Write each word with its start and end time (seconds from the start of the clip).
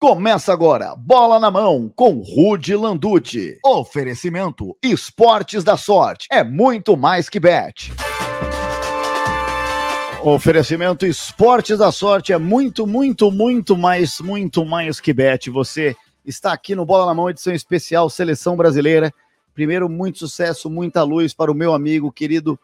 Começa 0.00 0.52
agora, 0.52 0.94
bola 0.94 1.40
na 1.40 1.50
mão 1.50 1.92
com 1.92 2.22
Rude 2.22 2.72
Landucci. 2.76 3.58
Oferecimento 3.64 4.78
Esportes 4.80 5.64
da 5.64 5.76
Sorte. 5.76 6.28
É 6.30 6.44
muito 6.44 6.96
mais 6.96 7.28
que 7.28 7.40
bet. 7.40 7.90
Oferecimento 10.22 11.04
Esportes 11.04 11.78
da 11.78 11.90
Sorte 11.90 12.32
é 12.32 12.38
muito, 12.38 12.86
muito, 12.86 13.32
muito 13.32 13.76
mais, 13.76 14.20
muito 14.20 14.64
mais 14.64 15.00
que 15.00 15.12
bet. 15.12 15.50
Você 15.50 15.96
está 16.24 16.52
aqui 16.52 16.76
no 16.76 16.86
Bola 16.86 17.06
na 17.06 17.14
Mão, 17.14 17.28
edição 17.28 17.52
especial 17.52 18.08
Seleção 18.08 18.56
Brasileira. 18.56 19.12
Primeiro, 19.52 19.88
muito 19.88 20.20
sucesso, 20.20 20.70
muita 20.70 21.02
luz 21.02 21.34
para 21.34 21.50
o 21.50 21.56
meu 21.56 21.74
amigo 21.74 22.12
querido 22.12 22.56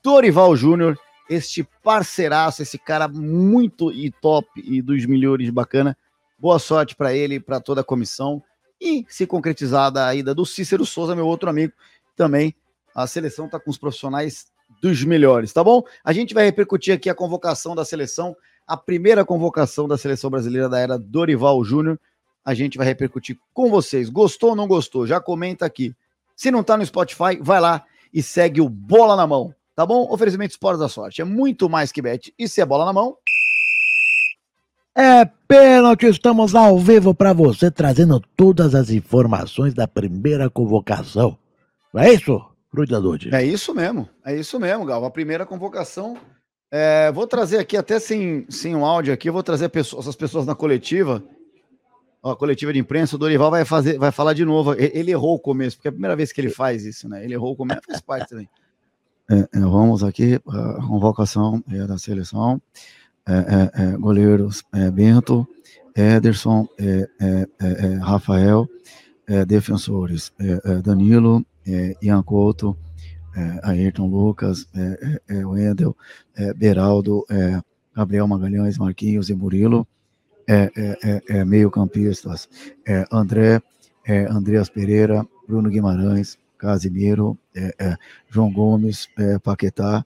Dorival 0.00 0.54
Júnior, 0.54 0.96
este 1.28 1.68
parceiraço, 1.82 2.62
esse 2.62 2.78
cara 2.78 3.08
muito 3.08 3.90
e 3.90 4.12
top 4.12 4.48
e 4.64 4.80
dos 4.80 5.04
melhores 5.06 5.50
bacana 5.50 5.96
Boa 6.38 6.58
sorte 6.58 6.94
para 6.94 7.12
ele 7.14 7.40
para 7.40 7.60
toda 7.60 7.80
a 7.80 7.84
comissão. 7.84 8.42
E 8.80 9.04
se 9.08 9.26
concretizada 9.26 10.06
a 10.06 10.14
ida 10.14 10.34
do 10.34 10.46
Cícero 10.46 10.86
Souza, 10.86 11.16
meu 11.16 11.26
outro 11.26 11.50
amigo, 11.50 11.72
também 12.16 12.54
a 12.94 13.06
seleção 13.06 13.46
está 13.46 13.58
com 13.58 13.70
os 13.70 13.78
profissionais 13.78 14.46
dos 14.80 15.02
melhores, 15.04 15.52
tá 15.52 15.64
bom? 15.64 15.82
A 16.04 16.12
gente 16.12 16.34
vai 16.34 16.44
repercutir 16.44 16.94
aqui 16.94 17.10
a 17.10 17.14
convocação 17.14 17.74
da 17.74 17.84
seleção, 17.84 18.36
a 18.66 18.76
primeira 18.76 19.24
convocação 19.24 19.88
da 19.88 19.98
seleção 19.98 20.30
brasileira 20.30 20.68
da 20.68 20.78
era 20.78 20.98
Dorival 20.98 21.64
Júnior. 21.64 21.98
A 22.44 22.54
gente 22.54 22.78
vai 22.78 22.86
repercutir 22.86 23.38
com 23.52 23.70
vocês. 23.70 24.08
Gostou 24.08 24.50
ou 24.50 24.56
não 24.56 24.68
gostou? 24.68 25.06
Já 25.06 25.20
comenta 25.20 25.66
aqui. 25.66 25.94
Se 26.36 26.50
não 26.50 26.62
tá 26.62 26.76
no 26.76 26.86
Spotify, 26.86 27.38
vai 27.40 27.60
lá 27.60 27.84
e 28.12 28.22
segue 28.22 28.60
o 28.60 28.68
Bola 28.68 29.16
na 29.16 29.26
Mão, 29.26 29.54
tá 29.74 29.84
bom? 29.84 30.06
Oferecimento 30.10 30.52
Esportes 30.52 30.80
da 30.80 30.88
Sorte. 30.88 31.20
É 31.20 31.24
muito 31.24 31.68
mais 31.68 31.90
que 31.90 32.00
bet. 32.00 32.32
E 32.38 32.48
se 32.48 32.60
é 32.60 32.66
bola 32.66 32.84
na 32.84 32.92
mão, 32.92 33.16
é 34.98 35.24
pênalti, 35.46 36.06
estamos 36.06 36.56
ao 36.56 36.76
vivo 36.76 37.14
para 37.14 37.32
você, 37.32 37.70
trazendo 37.70 38.18
todas 38.36 38.74
as 38.74 38.90
informações 38.90 39.72
da 39.72 39.86
primeira 39.86 40.50
convocação. 40.50 41.38
Não 41.94 42.02
é 42.02 42.12
isso, 42.12 42.44
Rudy 42.74 43.32
É 43.32 43.44
isso 43.44 43.72
mesmo, 43.72 44.08
é 44.24 44.34
isso 44.34 44.58
mesmo, 44.58 44.84
Gal. 44.84 45.04
A 45.04 45.10
primeira 45.10 45.46
convocação. 45.46 46.16
É, 46.68 47.12
vou 47.12 47.28
trazer 47.28 47.58
aqui, 47.58 47.76
até 47.76 48.00
sem, 48.00 48.44
sem 48.50 48.74
um 48.74 48.84
áudio 48.84 49.14
aqui, 49.14 49.30
vou 49.30 49.42
trazer 49.42 49.68
pessoas, 49.68 50.04
essas 50.04 50.16
pessoas 50.16 50.44
na 50.44 50.56
coletiva. 50.56 51.22
Ó, 52.20 52.32
a 52.32 52.36
coletiva 52.36 52.72
de 52.72 52.80
imprensa, 52.80 53.14
o 53.14 53.18
Dorival 53.18 53.52
vai, 53.52 53.64
fazer, 53.64 53.98
vai 53.98 54.10
falar 54.10 54.34
de 54.34 54.44
novo. 54.44 54.74
Ele 54.74 55.12
errou 55.12 55.36
o 55.36 55.38
começo, 55.38 55.76
porque 55.76 55.86
é 55.86 55.90
a 55.90 55.92
primeira 55.92 56.16
vez 56.16 56.32
que 56.32 56.40
ele 56.40 56.50
faz 56.50 56.84
isso, 56.84 57.08
né? 57.08 57.24
Ele 57.24 57.34
errou 57.34 57.52
o 57.52 57.56
começo, 57.56 57.82
faz 57.86 58.00
parte 58.00 58.30
também. 58.30 58.48
É, 59.30 59.40
é, 59.40 59.60
vamos 59.60 60.02
aqui, 60.02 60.40
a 60.48 60.86
convocação 60.86 61.62
é 61.70 61.86
da 61.86 61.98
seleção. 61.98 62.58
É, 63.28 63.32
é, 63.32 63.84
é, 63.84 63.96
goleiros 63.98 64.64
Bento, 64.94 65.46
Ederson, 65.94 66.66
Rafael, 68.00 68.66
defensores 69.46 70.32
Danilo, 70.82 71.44
Ian 72.00 72.22
Couto, 72.22 72.74
Ayrton 73.64 74.06
Lucas, 74.06 74.66
Wendel, 75.28 75.94
Beraldo, 76.56 77.26
Gabriel 77.94 78.26
Magalhães, 78.26 78.78
Marquinhos 78.78 79.28
e 79.28 79.34
Murilo, 79.34 79.86
meio 81.46 81.70
campistas 81.70 82.48
André, 83.12 83.60
Andreas 84.30 84.70
Pereira, 84.70 85.26
Bruno 85.46 85.68
Guimarães, 85.68 86.38
Casimiro, 86.56 87.36
João 88.30 88.50
Gomes, 88.52 89.08
Paquetá 89.42 90.02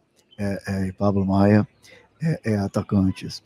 e 0.88 0.92
Pablo 0.92 1.24
Maia, 1.24 1.68
é, 2.22 2.52
é, 2.52 2.56
atacantes. 2.56 3.42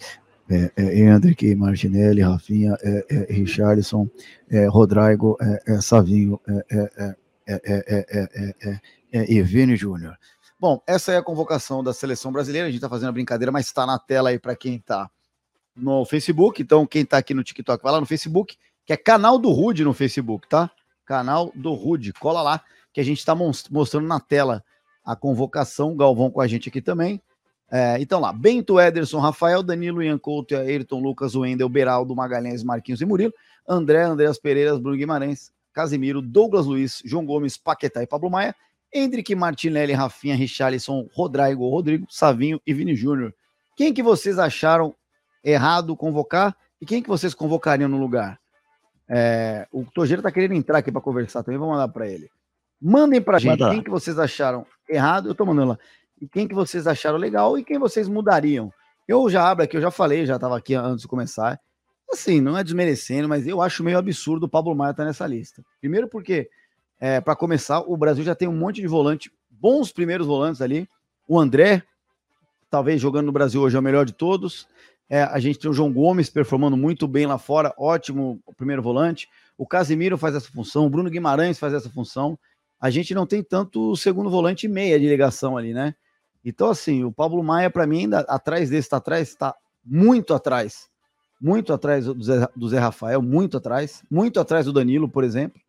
É, 0.49 0.71
é, 0.77 0.99
Hendrick, 1.01 1.55
Martinelli, 1.57 2.23
Rafinha, 2.23 2.77
é, 2.81 3.07
é, 3.11 3.33
Richarlison, 3.33 4.09
é, 4.49 4.67
Rodrigo, 4.67 5.37
é, 5.41 5.75
é, 5.75 5.81
Savinho 5.81 6.41
é, 6.47 7.17
é, 7.49 8.81
é, 9.13 9.33
e 9.33 9.43
Vini 9.43 9.77
Júnior. 9.77 10.17
Bom, 10.59 10.81
essa 10.87 11.13
é 11.13 11.17
a 11.17 11.23
convocação 11.23 11.83
da 11.83 11.93
seleção 11.93 12.31
brasileira. 12.33 12.69
A 12.69 12.71
gente 12.71 12.79
está 12.79 12.89
fazendo 12.89 13.09
a 13.09 13.13
brincadeira, 13.13 13.53
mas 13.53 13.67
está 13.67 13.85
na 13.85 13.99
tela 13.99 14.31
aí 14.31 14.39
para 14.39 14.55
quem 14.55 14.77
está 14.77 15.11
no 15.75 16.05
Facebook. 16.05 16.63
Então, 16.63 16.87
quem 16.87 17.03
está 17.03 17.19
aqui 17.19 17.35
no 17.35 17.45
TikTok, 17.45 17.83
vai 17.83 17.93
lá 17.93 18.01
no 18.01 18.07
Facebook, 18.07 18.57
que 18.85 18.93
é 18.93 18.97
canal 18.97 19.39
do 19.39 19.51
Rude 19.51 19.85
no 19.85 19.93
Facebook, 19.93 20.49
tá? 20.49 20.71
Canal 21.05 21.53
do 21.55 21.75
Rude. 21.75 22.13
Cola 22.15 22.41
lá, 22.41 22.63
que 22.93 23.01
a 23.01 23.05
gente 23.05 23.19
está 23.19 23.35
mostrando 23.35 24.07
na 24.07 24.19
tela 24.19 24.65
a 25.05 25.15
convocação. 25.15 25.97
Galvão 25.97 26.31
com 26.31 26.41
a 26.41 26.47
gente 26.47 26.69
aqui 26.69 26.81
também. 26.81 27.21
É, 27.71 27.97
então 28.01 28.21
lá, 28.21 28.33
Bento, 28.33 28.79
Ederson, 28.79 29.19
Rafael, 29.19 29.63
Danilo, 29.63 30.03
Ian 30.03 30.19
Couto, 30.19 30.55
Ayrton, 30.55 31.01
Lucas, 31.01 31.35
Wendel, 31.35 31.69
Beraldo, 31.69 32.15
Magalhães, 32.15 32.63
Marquinhos 32.63 33.01
e 33.01 33.05
Murilo, 33.05 33.35
André, 33.69 34.03
Andreas 34.03 34.39
Pereiras, 34.39 34.79
Bruno 34.79 34.97
Guimarães, 34.97 35.51
Casimiro, 35.73 36.23
Douglas 36.23 36.67
Luiz, 36.67 37.03
João 37.05 37.27
Gomes, 37.27 37.57
Paquetá 37.57 38.03
e 38.03 38.07
Pablo 38.07 38.31
Maia, 38.31 38.55
Hendrick, 38.95 39.35
Martinelli, 39.35 39.93
Rafinha, 39.93 40.37
Richarlison, 40.37 41.09
Rodrigo, 41.13 41.69
Rodrigo, 41.69 42.07
Savinho 42.09 42.61
e 42.65 42.73
Vini 42.73 42.95
Júnior. 42.95 43.35
Quem 43.77 43.93
que 43.93 44.03
vocês 44.03 44.39
acharam 44.39 44.95
errado 45.45 45.97
convocar 45.97 46.57
e 46.81 46.87
quem 46.87 47.03
que 47.03 47.09
vocês 47.09 47.35
convocariam 47.35 47.89
no 47.89 47.99
lugar? 47.99 48.39
É, 49.09 49.67
o 49.73 49.85
Tojeiro 49.85 50.23
tá 50.23 50.31
querendo 50.31 50.55
entrar 50.55 50.79
aqui 50.79 50.91
para 50.91 51.01
conversar 51.01 51.43
também, 51.43 51.59
vamos 51.59 51.75
mandar 51.75 51.89
para 51.89 52.09
ele. 52.09 52.31
Mandem 52.81 53.21
pra 53.21 53.39
gente 53.39 53.59
Manda. 53.59 53.71
quem 53.71 53.83
que 53.83 53.91
vocês 53.91 54.19
acharam 54.19 54.65
errado, 54.89 55.29
eu 55.29 55.35
tô 55.35 55.45
mandando 55.45 55.71
lá 55.71 55.79
e 56.21 56.29
quem 56.29 56.49
que 56.49 56.55
vocês 56.55 56.87
acharam 56.87 57.19
legal 57.19 57.59
e 57.59 57.65
quem 57.65 57.79
vocês 57.79 58.09
mudariam. 58.09 58.73
Eu 59.07 59.29
já 59.31 59.49
abro 59.49 59.65
aqui, 59.65 59.77
eu 59.77 59.81
já 59.81 59.91
falei, 59.91 60.27
já 60.27 60.37
estava 60.37 60.57
aqui 60.57 60.75
antes 60.75 61.03
de 61.03 61.09
começar. 61.09 61.61
Assim, 62.11 62.41
não 62.41 62.57
é 62.57 62.65
desmerecendo, 62.65 63.29
mas 63.29 63.47
eu 63.47 63.61
acho 63.61 63.83
meio 63.85 63.99
absurdo 63.99 64.47
o 64.47 64.49
Pablo 64.49 64.75
Maia 64.75 64.91
estar 64.91 65.03
tá 65.03 65.07
nessa 65.07 65.27
lista. 65.27 65.65
Primeiro 65.81 66.09
porque, 66.09 66.49
é, 67.01 67.21
para 67.21 67.37
começar, 67.37 67.81
o 67.81 67.97
Brasil 67.97 68.25
já 68.25 68.35
tem 68.35 68.49
um 68.49 68.57
monte 68.57 68.81
de 68.81 68.87
volante, 68.87 69.31
bons 69.51 69.93
primeiros 69.93 70.27
volantes 70.27 70.61
ali. 70.61 70.89
O 71.29 71.39
André, 71.39 71.83
talvez 72.71 73.01
jogando 73.01 73.27
no 73.27 73.33
Brasil 73.33 73.61
hoje 73.61 73.77
é 73.77 73.79
o 73.79 73.83
melhor 73.83 74.05
de 74.05 74.13
todos. 74.13 74.69
É, 75.09 75.23
a 75.23 75.39
gente 75.39 75.59
tem 75.59 75.71
o 75.71 75.75
João 75.75 75.93
Gomes 75.93 76.29
performando 76.31 76.77
muito 76.77 77.07
bem 77.07 77.27
lá 77.27 77.39
fora, 77.39 77.73
ótimo 77.77 78.41
primeiro 78.57 78.83
volante. 78.83 79.29
O 79.57 79.67
Casimiro 79.67 80.19
faz 80.19 80.35
essa 80.35 80.51
função, 80.51 80.87
o 80.87 80.91
Bruno 80.91 81.11
Guimarães 81.11 81.59
faz 81.59 81.73
essa 81.73 81.89
função. 81.89 82.39
A 82.81 82.91
gente 82.91 83.15
não 83.15 83.27
tem 83.27 83.43
tanto 83.43 83.97
segundo 83.97 84.29
volante 84.29 84.67
e 84.67 84.69
meia 84.69 84.99
de 84.99 85.09
ligação 85.09 85.57
ali, 85.57 85.73
né? 85.73 85.95
Então, 86.49 86.71
assim, 86.71 87.03
o 87.03 87.11
Pablo 87.11 87.43
Maia, 87.43 87.69
para 87.69 87.89
mim, 87.89 88.03
ainda 88.03 88.21
atrás 88.21 88.71
desse, 88.71 88.87
está 88.87 88.99
atrás, 88.99 89.31
está 89.31 89.53
muito 89.85 90.33
atrás. 90.33 90.89
Muito 91.41 91.73
atrás 91.73 92.07
do 92.07 92.23
Zé, 92.23 92.49
do 92.55 92.69
Zé 92.69 92.79
Rafael, 92.79 93.21
muito 93.21 93.57
atrás. 93.57 94.05
Muito 94.09 94.39
atrás 94.39 94.65
do 94.65 94.73
Danilo, 94.73 95.09
por 95.09 95.25
exemplo. 95.25 95.61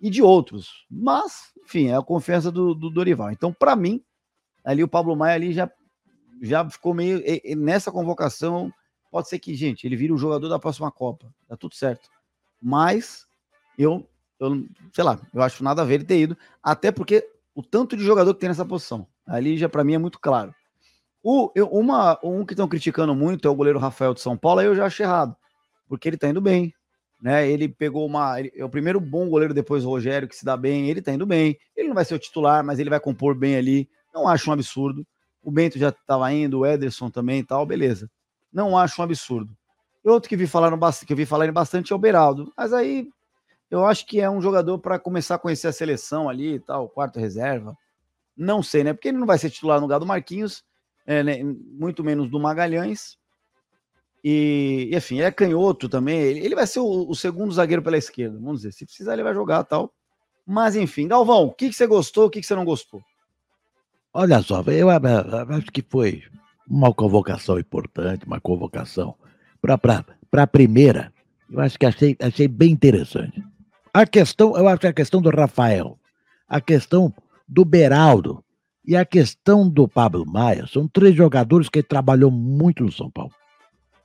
E 0.00 0.08
de 0.08 0.22
outros. 0.22 0.86
Mas, 0.88 1.52
enfim, 1.64 1.88
é 1.88 1.96
a 1.96 2.02
confiança 2.02 2.52
do, 2.52 2.72
do 2.72 2.88
Dorival. 2.88 3.32
Então, 3.32 3.52
para 3.52 3.74
mim, 3.74 4.00
ali 4.64 4.84
o 4.84 4.88
Pablo 4.88 5.16
Maia 5.16 5.34
ali 5.34 5.52
já, 5.52 5.68
já 6.40 6.70
ficou 6.70 6.94
meio. 6.94 7.18
E, 7.26 7.42
e 7.44 7.56
nessa 7.56 7.90
convocação, 7.90 8.72
pode 9.10 9.28
ser 9.28 9.40
que, 9.40 9.56
gente, 9.56 9.84
ele 9.84 9.96
vire 9.96 10.12
o 10.12 10.18
jogador 10.18 10.48
da 10.48 10.58
próxima 10.58 10.92
Copa. 10.92 11.34
Tá 11.48 11.56
tudo 11.56 11.74
certo. 11.74 12.08
Mas 12.62 13.26
eu, 13.76 14.08
eu 14.38 14.64
sei 14.94 15.02
lá, 15.02 15.18
eu 15.34 15.42
acho 15.42 15.64
nada 15.64 15.82
a 15.82 15.84
ver 15.84 15.94
ele 15.94 16.04
ter 16.04 16.20
ido. 16.20 16.38
Até 16.62 16.92
porque 16.92 17.28
o 17.56 17.62
tanto 17.62 17.96
de 17.96 18.04
jogador 18.04 18.32
que 18.34 18.40
tem 18.40 18.48
nessa 18.48 18.64
posição. 18.64 19.04
Ali 19.26 19.56
já 19.56 19.68
para 19.68 19.84
mim 19.84 19.94
é 19.94 19.98
muito 19.98 20.18
claro. 20.18 20.54
O, 21.22 21.50
eu, 21.54 21.66
uma, 21.68 22.18
um 22.22 22.44
que 22.44 22.52
estão 22.52 22.68
criticando 22.68 23.14
muito 23.14 23.46
é 23.46 23.50
o 23.50 23.54
goleiro 23.54 23.78
Rafael 23.78 24.12
de 24.12 24.20
São 24.20 24.36
Paulo, 24.36 24.60
aí 24.60 24.66
eu 24.66 24.74
já 24.74 24.86
acho 24.86 25.02
errado, 25.02 25.36
porque 25.88 26.08
ele 26.08 26.16
tá 26.16 26.28
indo 26.28 26.40
bem. 26.40 26.74
Né? 27.20 27.48
Ele 27.48 27.68
pegou 27.68 28.04
uma. 28.04 28.40
Ele, 28.40 28.52
é 28.56 28.64
o 28.64 28.68
primeiro 28.68 29.00
bom 29.00 29.28
goleiro 29.28 29.54
depois 29.54 29.84
do 29.84 29.88
Rogério, 29.88 30.26
que 30.26 30.34
se 30.34 30.44
dá 30.44 30.56
bem, 30.56 30.90
ele 30.90 31.00
tá 31.00 31.12
indo 31.12 31.24
bem. 31.24 31.56
Ele 31.76 31.86
não 31.86 31.94
vai 31.94 32.04
ser 32.04 32.14
o 32.14 32.18
titular, 32.18 32.64
mas 32.64 32.80
ele 32.80 32.90
vai 32.90 32.98
compor 32.98 33.36
bem 33.36 33.54
ali. 33.54 33.88
Não 34.12 34.26
acho 34.26 34.50
um 34.50 34.52
absurdo. 34.52 35.06
O 35.40 35.50
Bento 35.50 35.78
já 35.78 35.90
estava 35.90 36.32
indo, 36.32 36.58
o 36.58 36.66
Ederson 36.66 37.10
também 37.10 37.38
e 37.38 37.44
tal, 37.44 37.64
beleza. 37.64 38.10
Não 38.52 38.76
acho 38.76 39.00
um 39.00 39.04
absurdo. 39.04 39.56
Outro 40.04 40.28
que 40.28 40.36
vi 40.36 40.48
falar 40.48 40.76
que 41.06 41.12
eu 41.12 41.16
vi 41.16 41.24
falarem 41.24 41.52
bastante 41.52 41.92
é 41.92 41.96
o 41.96 41.98
Beraldo. 41.98 42.52
Mas 42.56 42.72
aí 42.72 43.08
eu 43.70 43.86
acho 43.86 44.04
que 44.04 44.20
é 44.20 44.28
um 44.28 44.40
jogador 44.40 44.78
para 44.80 44.98
começar 44.98 45.36
a 45.36 45.38
conhecer 45.38 45.68
a 45.68 45.72
seleção 45.72 46.28
ali 46.28 46.54
e 46.54 46.60
tal, 46.60 46.88
quarto 46.88 47.20
reserva. 47.20 47.76
Não 48.36 48.62
sei, 48.62 48.84
né? 48.84 48.92
Porque 48.92 49.08
ele 49.08 49.18
não 49.18 49.26
vai 49.26 49.38
ser 49.38 49.50
titular 49.50 49.78
no 49.78 49.86
lugar 49.86 49.98
do 49.98 50.06
Marquinhos, 50.06 50.64
é, 51.06 51.22
né? 51.22 51.42
muito 51.42 52.02
menos 52.02 52.30
do 52.30 52.40
Magalhães. 52.40 53.16
E, 54.24 54.90
enfim, 54.92 55.20
é 55.20 55.30
canhoto 55.30 55.88
também. 55.88 56.20
Ele, 56.20 56.40
ele 56.40 56.54
vai 56.54 56.66
ser 56.66 56.80
o, 56.80 57.08
o, 57.08 57.14
segundo 57.14 57.52
zagueiro 57.52 57.82
pela 57.82 57.98
esquerda, 57.98 58.38
vamos 58.38 58.58
dizer. 58.58 58.72
Se 58.72 58.84
precisar, 58.84 59.14
ele 59.14 59.22
vai 59.22 59.34
jogar 59.34 59.64
tal. 59.64 59.92
Mas, 60.46 60.76
enfim, 60.76 61.08
Galvão, 61.08 61.44
o 61.44 61.52
que, 61.52 61.68
que 61.68 61.74
você 61.74 61.86
gostou, 61.86 62.26
o 62.26 62.30
que, 62.30 62.40
que 62.40 62.46
você 62.46 62.54
não 62.54 62.64
gostou? 62.64 63.02
Olha 64.14 64.42
só, 64.42 64.62
eu, 64.66 64.90
acho 64.90 65.72
que 65.72 65.82
foi 65.82 66.22
uma 66.68 66.92
convocação 66.92 67.58
importante, 67.58 68.26
uma 68.26 68.40
convocação 68.40 69.14
para 69.60 69.80
a 70.32 70.46
primeira. 70.46 71.12
Eu 71.50 71.60
acho 71.60 71.78
que 71.78 71.86
achei, 71.86 72.16
achei 72.20 72.46
bem 72.46 72.70
interessante. 72.70 73.42
A 73.92 74.06
questão, 74.06 74.56
eu 74.56 74.68
acho 74.68 74.80
que 74.80 74.86
a 74.86 74.92
questão 74.92 75.20
do 75.20 75.30
Rafael, 75.30 75.98
a 76.48 76.60
questão 76.60 77.12
do 77.52 77.66
Beraldo 77.66 78.42
e 78.84 78.96
a 78.96 79.04
questão 79.04 79.68
do 79.68 79.86
Pablo 79.86 80.24
Maia 80.26 80.66
são 80.66 80.88
três 80.88 81.14
jogadores 81.14 81.68
que 81.68 81.82
trabalhou 81.82 82.30
muito 82.30 82.82
no 82.82 82.90
São 82.90 83.10
Paulo. 83.10 83.32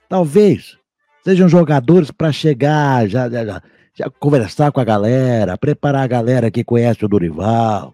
Talvez 0.09 0.77
sejam 1.23 1.47
jogadores 1.47 2.11
para 2.11 2.31
chegar, 2.31 3.07
já, 3.07 3.29
já, 3.29 3.61
já, 3.93 4.09
conversar 4.19 4.71
com 4.71 4.81
a 4.81 4.83
galera, 4.83 5.57
preparar 5.57 6.03
a 6.03 6.07
galera 6.07 6.51
que 6.51 6.63
conhece 6.63 7.05
o 7.05 7.07
Dorival, 7.07 7.93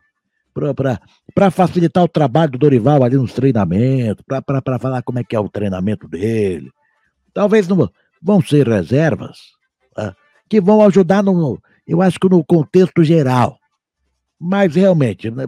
para 1.34 1.52
facilitar 1.52 2.04
o 2.04 2.08
trabalho 2.08 2.52
do 2.52 2.58
Dorival 2.58 3.04
ali 3.04 3.16
nos 3.16 3.34
treinamentos, 3.34 4.26
para 4.28 4.80
falar 4.80 5.04
como 5.04 5.20
é 5.20 5.24
que 5.24 5.36
é 5.36 5.40
o 5.40 5.50
treinamento 5.50 6.08
dele. 6.08 6.72
Talvez 7.32 7.68
não 7.68 7.90
vão 8.22 8.42
ser 8.42 8.68
reservas 8.68 9.38
tá? 9.94 10.16
que 10.50 10.60
vão 10.60 10.82
ajudar 10.84 11.24
no, 11.24 11.60
eu 11.88 12.02
acho 12.02 12.20
que 12.20 12.28
no 12.28 12.44
contexto 12.44 13.04
geral. 13.04 13.58
Mas 14.46 14.76
realmente, 14.76 15.32
né, 15.32 15.46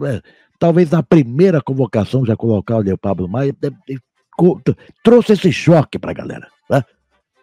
talvez 0.58 0.90
na 0.90 1.02
primeira 1.02 1.60
convocação 1.60 2.24
já 2.24 2.34
colocar 2.34 2.78
o 2.78 2.98
Pablo 2.98 3.28
Maia 3.28 3.54
trouxe 5.04 5.34
esse 5.34 5.52
choque 5.52 5.98
para 5.98 6.12
a 6.12 6.14
galera. 6.14 6.48
Né? 6.70 6.82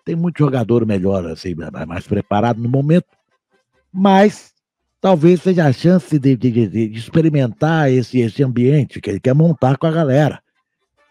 Tem 0.04 0.16
muito 0.16 0.40
jogador 0.40 0.84
melhor, 0.84 1.28
assim, 1.28 1.54
mais 1.88 2.08
preparado 2.08 2.60
no 2.60 2.68
momento, 2.68 3.06
mas 3.92 4.52
talvez 5.00 5.44
seja 5.44 5.68
a 5.68 5.72
chance 5.72 6.18
de, 6.18 6.36
de, 6.36 6.68
de, 6.68 6.98
experimentar 6.98 7.92
esse, 7.92 8.20
esse 8.20 8.44
ambiente 8.44 9.00
que 9.00 9.12
ele 9.12 9.20
quer 9.20 9.36
montar 9.36 9.78
com 9.78 9.86
a 9.86 9.92
galera. 9.92 10.42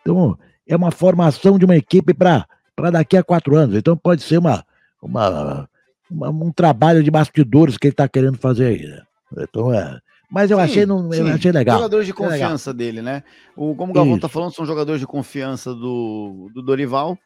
Então, 0.00 0.36
é 0.66 0.74
uma 0.74 0.90
formação 0.90 1.56
de 1.56 1.64
uma 1.64 1.76
equipe 1.76 2.12
para 2.12 2.46
daqui 2.90 3.16
a 3.16 3.22
quatro 3.22 3.54
anos. 3.54 3.76
Então, 3.76 3.96
pode 3.96 4.24
ser 4.24 4.38
uma, 4.38 4.64
uma, 5.00 5.68
uma 6.10 6.30
um 6.30 6.50
trabalho 6.50 7.00
de 7.00 7.12
bastidores 7.12 7.78
que 7.78 7.86
ele 7.86 7.92
está 7.92 8.08
querendo 8.08 8.38
fazer 8.38 8.66
aí. 8.66 8.86
Né? 8.88 9.02
Então, 9.38 9.72
é, 9.72 10.00
mas 10.32 10.50
eu 10.50 10.56
sim, 10.56 10.62
achei, 10.62 10.86
não, 10.86 11.12
eu 11.12 11.26
achei 11.26 11.52
legal. 11.52 11.76
Jogadores 11.76 12.06
de 12.06 12.14
confiança 12.14 12.72
dele, 12.72 13.02
né? 13.02 13.22
O, 13.54 13.74
como 13.74 13.92
o 13.92 13.94
Galvão 13.94 14.16
está 14.16 14.30
falando, 14.30 14.54
são 14.54 14.64
jogadores 14.64 14.98
de 14.98 15.06
confiança 15.06 15.74
do, 15.74 16.50
do 16.54 16.62
Dorival. 16.62 17.18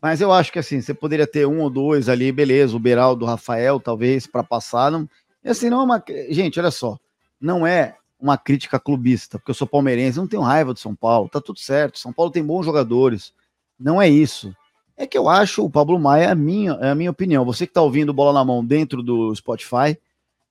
Mas 0.00 0.22
eu 0.22 0.32
acho 0.32 0.50
que 0.50 0.58
assim, 0.58 0.80
você 0.80 0.94
poderia 0.94 1.26
ter 1.26 1.46
um 1.46 1.60
ou 1.60 1.68
dois 1.68 2.08
ali, 2.08 2.32
beleza, 2.32 2.74
o 2.74 2.80
Beraldo, 2.80 3.26
o 3.26 3.28
Rafael, 3.28 3.78
talvez, 3.78 4.26
para 4.26 4.42
passar. 4.42 4.90
Não, 4.90 5.06
e 5.44 5.50
assim, 5.50 5.68
não 5.68 5.82
é 5.82 5.84
uma. 5.84 6.02
Gente, 6.30 6.58
olha 6.58 6.70
só. 6.70 6.98
Não 7.38 7.66
é 7.66 7.94
uma 8.18 8.38
crítica 8.38 8.80
clubista, 8.80 9.38
porque 9.38 9.50
eu 9.50 9.54
sou 9.54 9.66
palmeirense, 9.66 10.16
não 10.16 10.26
tenho 10.26 10.40
raiva 10.40 10.72
do 10.72 10.78
São 10.78 10.94
Paulo, 10.94 11.28
tá 11.28 11.42
tudo 11.42 11.58
certo. 11.58 11.98
São 11.98 12.10
Paulo 12.10 12.32
tem 12.32 12.42
bons 12.42 12.64
jogadores. 12.64 13.34
Não 13.78 14.00
é 14.00 14.08
isso. 14.08 14.50
É 14.96 15.06
que 15.06 15.18
eu 15.18 15.28
acho 15.28 15.62
o 15.62 15.68
Pablo 15.68 15.98
Maia, 15.98 16.24
é 16.24 16.30
a 16.30 16.34
minha, 16.34 16.72
é 16.80 16.88
a 16.88 16.94
minha 16.94 17.10
opinião. 17.10 17.44
Você 17.44 17.66
que 17.66 17.74
tá 17.74 17.82
ouvindo 17.82 18.14
bola 18.14 18.32
na 18.32 18.42
mão 18.42 18.64
dentro 18.64 19.02
do 19.02 19.34
Spotify, 19.34 19.98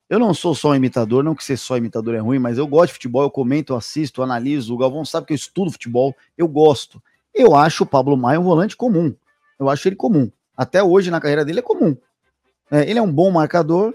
eu 0.08 0.18
não 0.18 0.32
sou 0.32 0.54
só 0.54 0.74
imitador, 0.74 1.24
não 1.24 1.34
que 1.34 1.44
ser 1.44 1.56
só 1.56 1.76
imitador 1.76 2.14
é 2.14 2.18
ruim, 2.18 2.38
mas 2.38 2.58
eu 2.58 2.66
gosto 2.66 2.88
de 2.88 2.92
futebol, 2.94 3.24
eu 3.24 3.30
comento, 3.30 3.72
eu 3.72 3.76
assisto, 3.76 4.20
eu 4.20 4.24
analiso. 4.24 4.72
O 4.72 4.78
Galvão 4.78 5.04
sabe 5.04 5.26
que 5.26 5.32
eu 5.32 5.36
estudo 5.36 5.72
futebol, 5.72 6.14
eu 6.38 6.46
gosto. 6.46 7.02
Eu 7.34 7.56
acho 7.56 7.82
o 7.82 7.86
Pablo 7.86 8.16
Maia 8.16 8.38
um 8.38 8.44
volante 8.44 8.76
comum. 8.76 9.14
Eu 9.58 9.68
acho 9.68 9.88
ele 9.88 9.96
comum. 9.96 10.30
Até 10.56 10.82
hoje 10.82 11.10
na 11.10 11.20
carreira 11.20 11.44
dele 11.44 11.58
é 11.58 11.62
comum. 11.62 11.96
É, 12.70 12.88
ele 12.88 12.98
é 12.98 13.02
um 13.02 13.12
bom 13.12 13.30
marcador, 13.30 13.94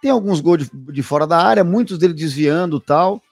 tem 0.00 0.10
alguns 0.10 0.40
gols 0.40 0.68
de, 0.68 0.70
de, 0.92 1.02
fora 1.02 1.26
da 1.26 1.38
área, 1.38 1.62
muitos 1.62 1.98
dele 1.98 2.14
desviando 2.14 2.80
tal. 2.80 3.22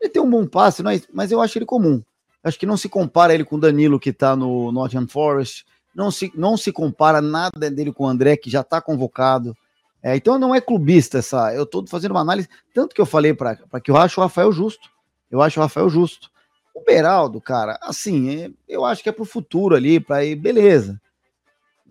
Ele 0.00 0.10
tem 0.10 0.20
um 0.20 0.28
bom 0.30 0.46
passe, 0.46 0.82
mas, 0.82 1.06
mas 1.12 1.30
eu 1.30 1.40
acho 1.40 1.58
ele 1.58 1.66
comum. 1.66 2.02
Acho 2.42 2.58
que 2.58 2.66
não 2.66 2.76
se 2.76 2.88
compara 2.88 3.34
ele 3.34 3.44
com 3.44 3.56
o 3.56 3.60
Danilo, 3.60 4.00
que 4.00 4.10
está 4.10 4.34
no 4.34 4.72
Nottingham 4.72 5.06
Forest. 5.06 5.66
Não 5.94 6.10
se, 6.10 6.32
não 6.34 6.56
se 6.56 6.72
compara 6.72 7.20
nada 7.20 7.70
dele 7.70 7.92
com 7.92 8.04
o 8.04 8.08
André, 8.08 8.36
que 8.36 8.48
já 8.48 8.62
está 8.62 8.80
convocado. 8.80 9.54
É, 10.02 10.16
então 10.16 10.38
não 10.38 10.54
é 10.54 10.60
clubista 10.60 11.18
essa. 11.18 11.54
Eu 11.54 11.64
estou 11.64 11.86
fazendo 11.86 12.12
uma 12.12 12.20
análise, 12.20 12.48
tanto 12.74 12.94
que 12.94 13.00
eu 13.00 13.06
falei 13.06 13.34
para 13.34 13.56
que 13.82 13.90
eu 13.90 13.96
acho 13.96 14.20
o 14.20 14.22
Rafael 14.22 14.50
justo. 14.52 14.88
Eu 15.30 15.42
acho 15.42 15.60
o 15.60 15.62
Rafael 15.62 15.88
justo. 15.88 16.30
O 16.74 16.82
Beraldo, 16.82 17.40
cara, 17.40 17.78
assim, 17.82 18.44
é, 18.44 18.50
eu 18.68 18.84
acho 18.84 19.02
que 19.02 19.08
é 19.08 19.12
pro 19.12 19.24
futuro 19.24 19.74
ali, 19.74 20.00
para 20.00 20.24
ir, 20.24 20.36
beleza. 20.36 21.00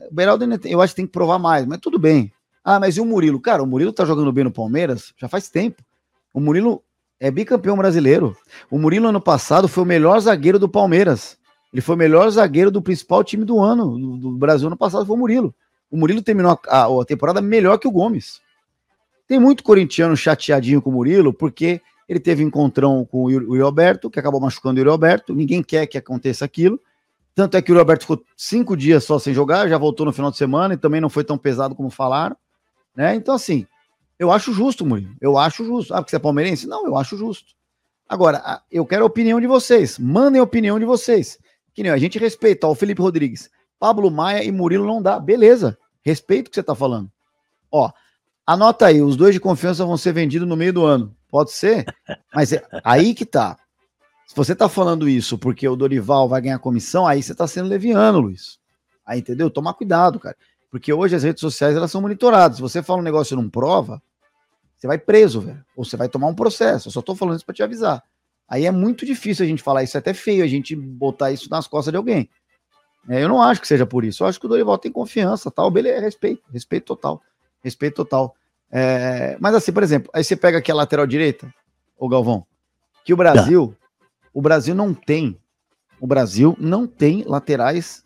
O 0.09 0.13
Beraldo, 0.13 0.45
eu 0.65 0.81
acho 0.81 0.94
que 0.94 0.97
tem 0.97 1.06
que 1.06 1.11
provar 1.11 1.38
mais, 1.38 1.65
mas 1.65 1.79
tudo 1.79 2.00
bem. 2.00 2.31
Ah, 2.63 2.79
mas 2.79 2.97
e 2.97 3.01
o 3.01 3.06
Murilo? 3.06 3.39
Cara, 3.39 3.61
o 3.61 3.67
Murilo 3.67 3.94
tá 3.94 4.06
jogando 4.06 4.31
bem 4.31 4.44
no 4.44 4.51
Palmeiras 4.51 5.13
já 5.17 5.27
faz 5.27 5.50
tempo. 5.50 5.83
O 6.33 6.39
Murilo 6.39 6.83
é 7.19 7.29
bicampeão 7.29 7.75
brasileiro. 7.75 8.35
O 8.69 8.79
Murilo, 8.79 9.07
ano 9.07 9.21
passado, 9.21 9.67
foi 9.67 9.83
o 9.83 9.88
melhor 9.88 10.19
zagueiro 10.19 10.57
do 10.57 10.69
Palmeiras. 10.69 11.38
Ele 11.71 11.81
foi 11.81 11.95
o 11.95 11.97
melhor 11.97 12.29
zagueiro 12.29 12.71
do 12.71 12.81
principal 12.81 13.23
time 13.23 13.45
do 13.45 13.59
ano, 13.59 14.17
do 14.17 14.31
Brasil 14.31 14.67
ano 14.67 14.77
passado, 14.77 15.05
foi 15.05 15.15
o 15.15 15.19
Murilo. 15.19 15.53
O 15.91 15.97
Murilo 15.97 16.21
terminou 16.21 16.59
a, 16.68 16.83
a, 16.83 17.01
a 17.01 17.06
temporada 17.06 17.41
melhor 17.41 17.77
que 17.77 17.88
o 17.88 17.91
Gomes. 17.91 18.41
Tem 19.27 19.39
muito 19.39 19.63
corintiano 19.63 20.18
chateadinho 20.18 20.81
com 20.81 20.89
o 20.89 20.94
Murilo, 20.94 21.33
porque 21.33 21.81
ele 22.07 22.19
teve 22.19 22.44
encontrão 22.44 23.06
com 23.06 23.25
o 23.25 23.30
Yuri 23.30 23.62
Alberto, 23.62 24.09
que 24.09 24.19
acabou 24.19 24.41
machucando 24.41 24.77
o 24.77 24.80
Yuri 24.80 24.89
Alberto. 24.89 25.36
Ninguém 25.36 25.62
quer 25.62 25.86
que 25.86 25.97
aconteça 25.97 26.44
aquilo. 26.44 26.80
Tanto 27.36 27.56
é 27.56 27.62
que 27.62 27.71
o 27.71 27.74
Yuri 27.74 27.81
Alberto 27.81 28.03
ficou 28.03 28.24
cinco 28.36 28.75
dias 28.75 29.03
só 29.03 29.19
sem 29.19 29.33
jogar, 29.33 29.69
já 29.69 29.77
voltou 29.77 30.06
no 30.06 30.12
final 30.12 30.31
de 30.31 30.38
semana 30.38 30.74
e 30.74 30.77
também 30.77 31.00
não 31.00 31.09
foi 31.09 31.24
tão 31.24 31.38
pesado 31.38 31.75
como 31.75 31.91
falaram. 31.91 32.36
Né? 32.95 33.13
Então, 33.13 33.36
assim, 33.36 33.68
eu 34.18 34.31
acho 34.31 34.51
justo, 34.51 34.83
Murilo. 34.86 35.15
Eu 35.21 35.38
acho 35.38 35.63
justo. 35.63 35.94
Ah, 35.94 35.97
porque 35.97 36.09
você 36.09 36.15
é 36.15 36.19
palmeirense? 36.19 36.68
Não, 36.68 36.86
eu 36.88 36.97
acho 36.97 37.15
justo. 37.15 37.53
Agora, 38.07 38.62
eu 38.71 38.83
quero 38.86 39.03
a 39.03 39.07
opinião 39.07 39.39
de 39.39 39.45
vocês. 39.45 40.00
Mandem 40.00 40.41
a 40.41 40.44
opinião 40.44 40.80
de 40.80 40.86
vocês. 40.86 41.38
Que 41.75 41.83
nem 41.83 41.91
a 41.91 41.97
gente 41.97 42.18
respeita 42.18 42.65
ó, 42.65 42.71
o 42.71 42.75
Felipe 42.75 43.01
Rodrigues. 43.03 43.51
Pablo 43.79 44.11
Maia 44.11 44.43
e 44.43 44.51
Murilo 44.51 44.85
não 44.85 45.01
dá. 45.01 45.19
Beleza. 45.19 45.77
Respeito 46.03 46.47
o 46.47 46.49
que 46.49 46.55
você 46.55 46.61
está 46.61 46.75
falando. 46.75 47.09
Ó, 47.71 47.91
anota 48.45 48.87
aí, 48.87 49.01
os 49.01 49.15
dois 49.15 49.33
de 49.33 49.39
confiança 49.39 49.85
vão 49.85 49.97
ser 49.97 50.13
vendidos 50.13 50.47
no 50.47 50.57
meio 50.57 50.73
do 50.73 50.85
ano. 50.85 51.15
Pode 51.29 51.51
ser? 51.51 51.85
Mas 52.33 52.51
é 52.51 52.63
aí 52.83 53.13
que 53.13 53.25
tá. 53.25 53.57
Se 54.27 54.35
você 54.35 54.55
tá 54.55 54.67
falando 54.67 55.07
isso 55.07 55.37
porque 55.37 55.67
o 55.67 55.75
Dorival 55.75 56.27
vai 56.27 56.41
ganhar 56.41 56.59
comissão, 56.59 57.07
aí 57.07 57.21
você 57.23 57.33
tá 57.33 57.47
sendo 57.47 57.69
leviano, 57.69 58.19
Luiz. 58.19 58.59
Aí, 59.05 59.19
entendeu? 59.19 59.49
Tomar 59.49 59.73
cuidado, 59.73 60.19
cara. 60.19 60.35
Porque 60.69 60.93
hoje 60.93 61.15
as 61.15 61.23
redes 61.23 61.41
sociais 61.41 61.75
elas 61.75 61.89
são 61.89 62.01
monitoradas. 62.01 62.57
Se 62.57 62.61
você 62.61 62.83
fala 62.83 62.99
um 62.99 63.03
negócio 63.03 63.33
e 63.33 63.37
não 63.37 63.49
prova, 63.49 64.01
você 64.77 64.87
vai 64.87 64.97
preso, 64.97 65.41
velho. 65.41 65.65
Ou 65.75 65.83
você 65.83 65.97
vai 65.97 66.07
tomar 66.07 66.27
um 66.27 66.35
processo. 66.35 66.89
Eu 66.89 66.91
só 66.91 67.01
tô 67.01 67.15
falando 67.15 67.37
isso 67.37 67.45
para 67.45 67.55
te 67.55 67.63
avisar. 67.63 68.03
Aí 68.47 68.65
é 68.65 68.71
muito 68.71 69.05
difícil 69.05 69.45
a 69.45 69.47
gente 69.47 69.61
falar 69.61 69.83
isso, 69.83 69.95
é 69.95 69.99
até 69.99 70.13
feio 70.13 70.43
a 70.43 70.47
gente 70.47 70.75
botar 70.75 71.31
isso 71.31 71.49
nas 71.49 71.67
costas 71.67 71.91
de 71.91 71.97
alguém. 71.97 72.29
É, 73.07 73.24
eu 73.24 73.30
não 73.30 73.42
acho 73.42 73.62
que 73.62 73.68
seja 73.68 73.86
por 73.86 74.04
isso. 74.04 74.24
Eu 74.24 74.28
acho 74.28 74.40
que 74.40 74.46
o 74.46 74.50
Dorival 74.50 74.78
tem 74.78 74.92
confiança, 74.92 75.50
tal. 75.50 75.69
Beleza, 75.72 76.01
respeito, 76.01 76.44
respeito 76.51 76.86
total. 76.86 77.22
Respeito 77.63 77.96
total. 77.96 78.36
É, 78.72 79.38
mas 79.40 79.56
assim, 79.56 79.72
por 79.72 79.84
exemplo, 79.84 80.10
aí 80.13 80.24
você 80.24 80.36
pega 80.36 80.57
aqui 80.57 80.72
a 80.72 80.75
lateral 80.75 81.07
direita, 81.07 81.51
o 81.98 82.07
Galvão, 82.07 82.46
que 83.04 83.13
o 83.13 83.18
Brasil, 83.18 83.75
tá. 83.80 84.07
o 84.34 84.42
Brasil 84.42 84.75
não 84.75 84.94
tem, 84.94 85.40
o 86.00 86.06
Brasil 86.06 86.56
não 86.60 86.86
tem 86.86 87.24
laterais 87.25 88.04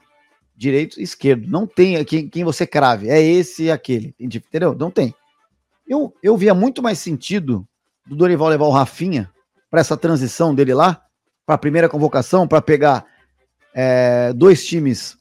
direito 0.56 1.00
e 1.00 1.04
esquerdo. 1.04 1.48
Não 1.48 1.68
tem 1.68 2.04
quem, 2.06 2.30
quem 2.30 2.44
você 2.44 2.66
crave. 2.66 3.10
É 3.10 3.22
esse 3.22 3.64
e 3.64 3.72
aquele. 3.72 4.16
Entendeu? 4.20 4.74
Não 4.74 4.90
tem. 4.90 5.14
Eu, 5.88 6.14
eu 6.24 6.38
via 6.38 6.54
muito 6.54 6.82
mais 6.82 7.00
sentido 7.00 7.68
do 8.06 8.16
Dorival 8.16 8.50
levar 8.50 8.66
o 8.66 8.72
Rafinha 8.72 9.30
para 9.70 9.82
essa 9.82 9.98
transição 9.98 10.54
dele 10.54 10.74
lá, 10.74 11.02
para 11.46 11.56
a 11.56 11.58
primeira 11.58 11.90
convocação, 11.90 12.48
para 12.48 12.62
pegar 12.62 13.06
é, 13.74 14.34
dois 14.34 14.66
times 14.66 15.18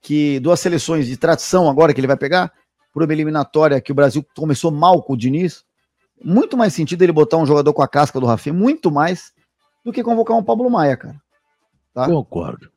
que. 0.00 0.40
duas 0.40 0.60
seleções 0.60 1.06
de 1.06 1.16
tradição 1.16 1.68
agora 1.68 1.92
que 1.92 2.00
ele 2.00 2.06
vai 2.06 2.16
pegar, 2.16 2.52
por 2.92 3.02
uma 3.02 3.12
eliminatória 3.12 3.80
que 3.80 3.92
o 3.92 3.94
Brasil 3.94 4.24
começou 4.36 4.70
mal 4.70 5.02
com 5.02 5.14
o 5.14 5.16
Diniz. 5.16 5.64
Muito 6.24 6.56
mais 6.56 6.72
sentido 6.72 7.02
ele 7.02 7.12
botar 7.12 7.36
um 7.36 7.46
jogador 7.46 7.72
com 7.72 7.82
a 7.82 7.88
casca 7.88 8.20
do 8.20 8.26
Rafinha, 8.26 8.54
muito 8.54 8.90
mais, 8.90 9.32
do 9.84 9.92
que 9.92 10.04
convocar 10.04 10.36
um 10.36 10.44
Pablo 10.44 10.70
Maia, 10.70 10.96
cara. 10.96 11.16
Tá? 11.92 12.06
Concordo. 12.06 12.70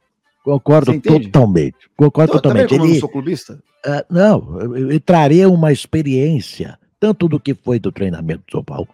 Concordo 0.44 1.00
totalmente. 1.02 1.90
Concordo 1.96 2.32
então, 2.32 2.42
totalmente. 2.42 2.74
Ele, 2.74 2.84
eu 2.84 2.88
não 2.88 3.00
sou 3.00 3.10
clubista? 3.10 3.60
Uh, 3.86 4.14
não, 4.14 4.60
eu, 4.60 4.92
eu 4.92 5.00
traria 5.00 5.50
uma 5.50 5.72
experiência, 5.72 6.78
tanto 7.00 7.28
do 7.28 7.40
que 7.40 7.54
foi 7.54 7.80
do 7.80 7.92
treinamento 7.92 8.44
do 8.48 8.52
São 8.52 8.64
Paulo, 8.64 8.88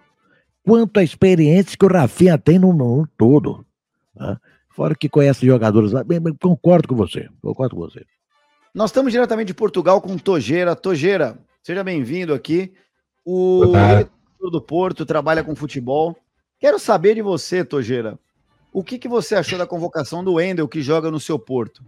quanto 0.63 0.99
a 0.99 1.03
experiência 1.03 1.77
que 1.77 1.85
o 1.85 1.91
Rafinha 1.91 2.37
tem 2.37 2.57
no 2.57 2.71
mundo 2.71 3.09
todo. 3.17 3.65
Né? 4.15 4.37
Fora 4.73 4.95
que 4.95 5.09
conhece 5.09 5.45
jogadores 5.45 5.91
lá. 5.91 6.03
Concordo 6.39 6.87
com 6.87 6.95
você. 6.95 7.29
Concordo 7.41 7.75
com 7.75 7.81
você. 7.81 8.05
Nós 8.73 8.89
estamos 8.89 9.11
diretamente 9.11 9.47
de 9.47 9.53
Portugal 9.53 10.01
com 10.01 10.17
Tojeira. 10.17 10.75
Tojeira, 10.75 11.37
seja 11.61 11.83
bem-vindo 11.83 12.33
aqui. 12.33 12.73
O 13.25 13.73
do 14.49 14.61
Porto 14.61 15.05
trabalha 15.05 15.43
com 15.43 15.55
futebol. 15.55 16.17
Quero 16.59 16.79
saber 16.79 17.15
de 17.15 17.21
você, 17.21 17.63
Tojeira. 17.63 18.17
O 18.73 18.83
que, 18.83 18.97
que 18.97 19.07
você 19.07 19.35
achou 19.35 19.57
da 19.57 19.67
convocação 19.67 20.23
do 20.23 20.35
Wendel, 20.35 20.67
que 20.67 20.81
joga 20.81 21.11
no 21.11 21.19
seu 21.19 21.37
Porto? 21.37 21.83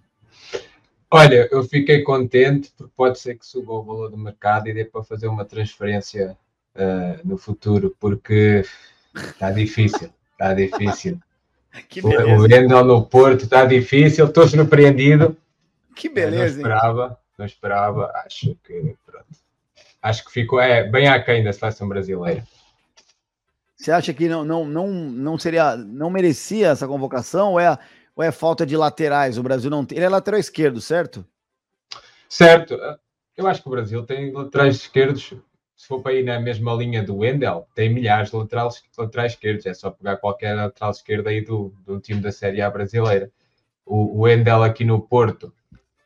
Olha, 1.10 1.48
eu 1.52 1.64
fiquei 1.64 2.02
contente 2.02 2.74
porque 2.76 2.92
pode 2.96 3.20
ser 3.20 3.38
que 3.38 3.46
suba 3.46 3.72
o 3.72 3.84
valor 3.84 4.10
do 4.10 4.18
mercado 4.18 4.68
e 4.68 4.74
dê 4.74 4.84
para 4.84 5.04
fazer 5.04 5.28
uma 5.28 5.46
transferência 5.46 6.38
uh, 6.76 7.28
no 7.28 7.38
futuro, 7.38 7.96
porque 8.00 8.66
está 9.16 9.52
difícil, 9.52 10.10
está 10.32 10.54
difícil. 10.54 11.20
O 12.04 12.42
Wendel 12.42 12.84
no 12.84 13.06
Porto 13.06 13.44
está 13.44 13.66
difícil, 13.66 14.28
estou 14.28 14.48
surpreendido. 14.48 15.36
Que 15.96 16.10
beleza. 16.10 16.62
Não 16.62 16.70
esperava, 16.70 17.20
não 17.38 17.46
esperava, 17.46 18.12
acho 18.26 18.58
que 18.64 18.96
pronto. 19.06 19.26
Acho 20.02 20.26
que 20.26 20.32
ficou 20.32 20.60
é, 20.60 20.84
bem 20.84 21.08
aquém 21.08 21.44
da 21.44 21.54
seleção 21.54 21.88
brasileira. 21.88 22.44
Você 23.76 23.92
acha 23.92 24.14
que 24.14 24.30
não, 24.30 24.44
não, 24.44 24.66
não, 24.66 24.88
não 24.88 25.38
seria, 25.38 25.76
não 25.76 26.10
merecia 26.10 26.70
essa 26.70 26.88
convocação 26.88 27.54
ou 27.54 27.60
é, 27.60 27.78
ou 28.16 28.24
é 28.24 28.32
falta 28.32 28.66
de 28.66 28.78
laterais? 28.78 29.38
O 29.38 29.44
Brasil 29.44 29.70
não 29.70 29.86
tem. 29.86 29.98
Ele 29.98 30.06
é 30.06 30.10
lateral 30.10 30.40
esquerdo, 30.40 30.80
certo? 30.80 31.26
Certo. 32.30 32.78
Eu 33.36 33.48
acho 33.48 33.62
que 33.62 33.68
o 33.68 33.72
Brasil 33.72 34.06
tem 34.06 34.32
laterais 34.32 34.76
esquerdos, 34.76 35.34
se 35.84 35.90
for 35.90 36.02
para 36.02 36.14
ir 36.14 36.24
na 36.24 36.40
mesma 36.40 36.74
linha 36.74 37.04
do 37.04 37.18
Wendel, 37.18 37.68
tem 37.76 37.94
milhares 37.94 38.32
de 38.32 38.38
laterais, 38.38 38.82
laterais 38.98 39.34
esquerdos. 39.34 39.66
É 39.66 39.74
só 39.74 39.92
pegar 39.92 40.16
qualquer 40.16 40.56
lateral 40.56 40.92
esquerdo 40.92 41.28
aí 41.28 41.42
do, 41.42 41.74
do 41.86 42.00
time 42.00 42.22
da 42.22 42.32
Série 42.32 42.62
A 42.62 42.70
brasileira. 42.70 43.30
O, 43.86 44.18
o 44.18 44.22
Wendel 44.22 44.64
aqui 44.64 44.86
no 44.86 45.02
Porto, 45.02 45.54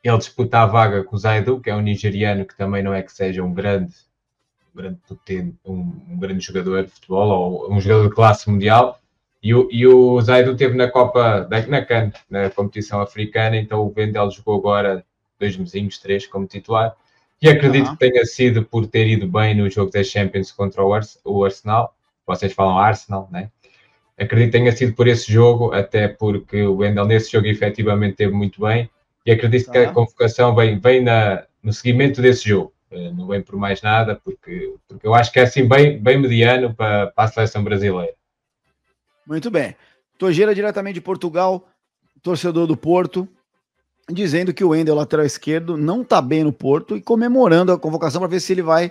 ele 0.02 0.18
disputa 0.18 0.58
a 0.58 0.66
vaga 0.66 1.04
com 1.04 1.14
o 1.14 1.18
Zaidu, 1.18 1.60
que 1.60 1.70
é 1.70 1.76
um 1.76 1.80
nigeriano 1.80 2.44
que 2.44 2.56
também 2.56 2.82
não 2.82 2.92
é 2.92 3.02
que 3.02 3.12
seja 3.12 3.40
um 3.44 3.54
grande, 3.54 3.94
um 4.74 4.78
grande 4.78 4.98
potente, 5.06 5.56
um, 5.64 6.02
um 6.08 6.18
grande 6.18 6.44
jogador 6.44 6.82
de 6.82 6.90
futebol 6.90 7.28
ou 7.28 7.72
um 7.72 7.80
jogador 7.80 8.08
de 8.08 8.14
classe 8.16 8.50
mundial. 8.50 8.98
E 9.40 9.54
o, 9.54 9.68
e 9.70 9.86
o 9.86 10.20
Zaidu 10.20 10.56
teve 10.56 10.76
na 10.76 10.90
Copa, 10.90 11.46
na 11.68 11.84
CAN, 11.84 12.10
na 12.28 12.50
competição 12.50 13.00
africana, 13.00 13.56
então 13.56 13.86
o 13.86 13.94
Wendel 13.96 14.28
jogou 14.32 14.56
agora 14.56 15.04
dois 15.38 15.56
mesinhos, 15.56 16.00
três 16.00 16.26
como 16.26 16.48
titular. 16.48 16.96
E 17.40 17.48
acredito 17.48 17.86
uhum. 17.86 17.96
que 17.96 18.10
tenha 18.10 18.24
sido 18.24 18.64
por 18.64 18.86
ter 18.86 19.06
ido 19.06 19.26
bem 19.28 19.54
no 19.54 19.70
jogo 19.70 19.90
das 19.92 20.08
Champions 20.08 20.50
contra 20.50 20.84
o, 20.84 20.92
Ars 20.92 21.20
o 21.24 21.44
Arsenal. 21.44 21.94
Vocês 22.26 22.52
falam 22.52 22.78
Arsenal, 22.78 23.28
né? 23.30 23.50
Acredito 24.18 24.52
que 24.52 24.58
tenha 24.58 24.72
sido 24.72 24.94
por 24.94 25.06
esse 25.06 25.32
jogo, 25.32 25.72
até 25.72 26.08
porque 26.08 26.62
o 26.62 26.78
Wendel 26.78 27.06
nesse 27.06 27.30
jogo 27.30 27.46
efetivamente 27.46 28.16
teve 28.16 28.32
muito 28.32 28.60
bem. 28.60 28.90
E 29.24 29.30
acredito 29.30 29.66
uhum. 29.66 29.72
que 29.72 29.78
a 29.78 29.92
convocação 29.92 30.54
vem, 30.54 30.78
vem 30.78 31.02
na, 31.02 31.44
no 31.62 31.72
seguimento 31.72 32.20
desse 32.20 32.48
jogo. 32.48 32.72
Uh, 32.90 33.14
não 33.14 33.26
vem 33.28 33.42
por 33.42 33.56
mais 33.56 33.80
nada, 33.82 34.16
porque, 34.16 34.74
porque 34.88 35.06
eu 35.06 35.14
acho 35.14 35.30
que 35.30 35.38
é 35.38 35.42
assim 35.42 35.68
bem, 35.68 35.98
bem 35.98 36.18
mediano 36.18 36.74
para, 36.74 37.08
para 37.08 37.24
a 37.24 37.28
seleção 37.28 37.62
brasileira. 37.62 38.14
Muito 39.24 39.50
bem. 39.50 39.76
Togeira 40.18 40.54
diretamente 40.54 40.94
de 40.94 41.00
Portugal, 41.00 41.68
torcedor 42.22 42.66
do 42.66 42.76
Porto 42.76 43.28
dizendo 44.10 44.54
que 44.54 44.64
o 44.64 44.70
Wendel, 44.70 44.94
lateral 44.94 45.26
esquerdo, 45.26 45.76
não 45.76 46.02
tá 46.02 46.20
bem 46.20 46.44
no 46.44 46.52
Porto 46.52 46.96
e 46.96 47.02
comemorando 47.02 47.72
a 47.72 47.78
convocação 47.78 48.20
para 48.20 48.28
ver 48.28 48.40
se 48.40 48.52
ele 48.52 48.62
vai 48.62 48.90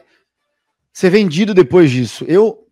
ser 0.93 1.09
vendido 1.09 1.53
depois 1.53 1.91
disso. 1.91 2.23
Eu 2.27 2.67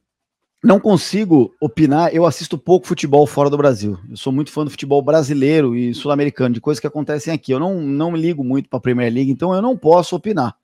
não 0.63 0.79
consigo 0.79 1.53
opinar, 1.61 2.13
eu 2.13 2.25
assisto 2.25 2.57
pouco 2.57 2.87
futebol 2.87 3.25
fora 3.27 3.49
do 3.49 3.57
Brasil. 3.57 3.99
Eu 4.09 4.17
sou 4.17 4.33
muito 4.33 4.51
fã 4.51 4.63
do 4.63 4.71
futebol 4.71 5.01
brasileiro 5.01 5.75
e 5.75 5.93
sul-americano, 5.93 6.55
de 6.55 6.61
coisas 6.61 6.79
que 6.79 6.87
acontecem 6.87 7.33
aqui. 7.33 7.51
Eu 7.51 7.59
não, 7.59 7.79
não 7.81 8.11
me 8.11 8.19
ligo 8.19 8.43
muito 8.43 8.69
para 8.69 8.77
a 8.77 8.81
Premier 8.81 9.13
League, 9.13 9.31
então 9.31 9.53
eu 9.53 9.61
não 9.61 9.77
posso 9.77 10.15
opinar. 10.15 10.55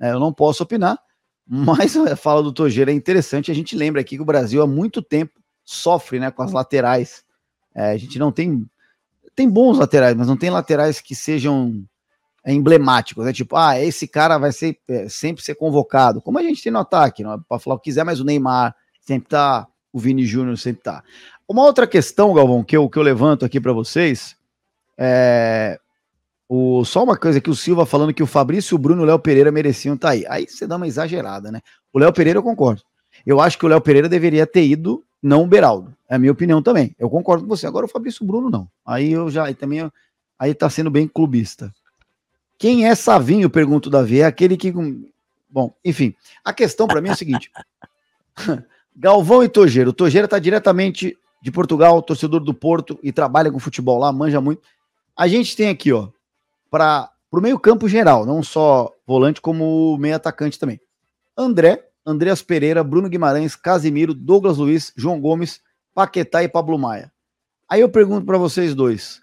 É, 0.00 0.10
eu 0.10 0.20
não 0.20 0.32
posso 0.32 0.62
opinar, 0.62 0.98
mas 1.46 1.96
a 1.96 2.16
fala 2.16 2.42
do 2.42 2.52
Togeira 2.52 2.90
é 2.90 2.94
interessante. 2.94 3.50
A 3.50 3.54
gente 3.54 3.74
lembra 3.74 4.00
aqui 4.00 4.16
que 4.16 4.22
o 4.22 4.26
Brasil 4.26 4.60
há 4.62 4.66
muito 4.66 5.00
tempo 5.00 5.40
sofre 5.64 6.20
né, 6.20 6.30
com 6.30 6.42
as 6.42 6.52
laterais. 6.52 7.24
É, 7.74 7.92
a 7.92 7.96
gente 7.96 8.18
não 8.18 8.30
tem 8.30 8.66
tem 9.36 9.48
bons 9.48 9.78
laterais, 9.78 10.16
mas 10.16 10.26
não 10.26 10.36
tem 10.36 10.50
laterais 10.50 11.00
que 11.00 11.14
sejam 11.14 11.84
emblemáticos, 12.46 13.24
né? 13.24 13.32
Tipo, 13.32 13.56
ah, 13.56 13.78
esse 13.78 14.08
cara 14.08 14.38
vai 14.38 14.52
ser 14.52 14.78
é, 14.88 15.08
sempre 15.08 15.44
ser 15.44 15.54
convocado, 15.54 16.22
como 16.22 16.38
a 16.38 16.42
gente 16.42 16.62
tem 16.62 16.72
no 16.72 16.78
ataque, 16.78 17.22
não 17.22 17.34
é 17.34 17.38
para 17.48 17.58
falar 17.58 17.76
o 17.76 17.78
que 17.78 17.90
quiser, 17.90 18.04
mas 18.04 18.20
o 18.20 18.24
Neymar 18.24 18.74
sempre 19.00 19.28
tá, 19.28 19.66
o 19.92 19.98
Vini 19.98 20.24
Júnior 20.24 20.56
sempre 20.56 20.82
tá. 20.82 21.02
Uma 21.48 21.64
outra 21.64 21.86
questão, 21.86 22.34
Galvão, 22.34 22.64
que 22.64 22.76
eu, 22.76 22.88
que 22.88 22.98
eu 22.98 23.02
levanto 23.02 23.44
aqui 23.44 23.60
para 23.60 23.72
vocês 23.72 24.34
é 24.98 25.78
o, 26.48 26.84
só 26.84 27.02
uma 27.02 27.16
coisa 27.16 27.40
que 27.40 27.50
o 27.50 27.56
Silva 27.56 27.84
falando 27.84 28.14
que 28.14 28.22
o 28.22 28.26
Fabrício, 28.26 28.76
o 28.76 28.78
Bruno 28.78 29.02
e 29.02 29.04
o 29.04 29.06
Léo 29.06 29.18
Pereira 29.18 29.50
mereciam 29.50 29.94
estar 29.94 30.08
tá 30.08 30.14
aí. 30.14 30.24
Aí 30.28 30.46
você 30.48 30.66
dá 30.66 30.76
uma 30.76 30.86
exagerada, 30.86 31.50
né? 31.50 31.60
O 31.92 31.98
Léo 31.98 32.12
Pereira 32.12 32.38
eu 32.38 32.42
concordo. 32.42 32.82
Eu 33.24 33.40
acho 33.40 33.58
que 33.58 33.66
o 33.66 33.68
Léo 33.68 33.80
Pereira 33.80 34.08
deveria 34.08 34.46
ter 34.46 34.64
ido 34.64 35.04
não 35.26 35.42
o 35.42 35.46
Beraldo. 35.46 35.94
É 36.08 36.14
a 36.14 36.18
minha 36.18 36.30
opinião 36.30 36.62
também. 36.62 36.94
Eu 36.98 37.10
concordo 37.10 37.42
com 37.42 37.48
você. 37.48 37.66
Agora 37.66 37.84
o 37.84 37.88
Fabrício 37.88 38.24
Bruno 38.24 38.48
não. 38.48 38.68
Aí 38.84 39.10
eu 39.10 39.28
já, 39.28 39.46
aí 39.46 39.54
também, 39.54 39.90
aí 40.38 40.54
tá 40.54 40.70
sendo 40.70 40.88
bem 40.88 41.08
clubista. 41.08 41.74
Quem 42.56 42.86
é 42.86 42.94
Savinho, 42.94 43.50
pergunto 43.50 43.88
o 43.88 43.92
Davi, 43.92 44.20
é 44.20 44.24
aquele 44.24 44.56
que, 44.56 44.72
bom, 45.50 45.74
enfim, 45.84 46.14
a 46.44 46.52
questão 46.52 46.86
para 46.86 47.00
mim 47.00 47.08
é 47.08 47.12
a 47.12 47.16
seguinte. 47.16 47.50
Galvão 48.94 49.42
e 49.42 49.48
Togeiro. 49.48 49.90
O 49.90 49.92
Togeiro 49.92 50.28
tá 50.28 50.38
diretamente 50.38 51.18
de 51.42 51.50
Portugal, 51.50 52.00
torcedor 52.00 52.40
do 52.40 52.54
Porto 52.54 52.98
e 53.02 53.12
trabalha 53.12 53.50
com 53.50 53.58
futebol 53.58 53.98
lá, 53.98 54.12
manja 54.12 54.40
muito. 54.40 54.62
A 55.14 55.26
gente 55.26 55.56
tem 55.56 55.68
aqui, 55.68 55.92
ó, 55.92 56.08
para 56.70 57.10
o 57.32 57.40
meio-campo 57.40 57.88
geral, 57.88 58.24
não 58.24 58.42
só 58.42 58.92
volante, 59.06 59.40
como 59.40 59.98
meio 59.98 60.14
atacante 60.14 60.58
também. 60.58 60.80
André, 61.36 61.85
Andreas 62.06 62.40
Pereira, 62.40 62.84
Bruno 62.84 63.08
Guimarães, 63.08 63.56
Casimiro, 63.56 64.14
Douglas 64.14 64.58
Luiz, 64.58 64.92
João 64.96 65.20
Gomes, 65.20 65.60
Paquetá 65.92 66.44
e 66.44 66.48
Pablo 66.48 66.78
Maia. 66.78 67.12
Aí 67.68 67.80
eu 67.80 67.88
pergunto 67.88 68.24
para 68.24 68.38
vocês 68.38 68.74
dois: 68.74 69.20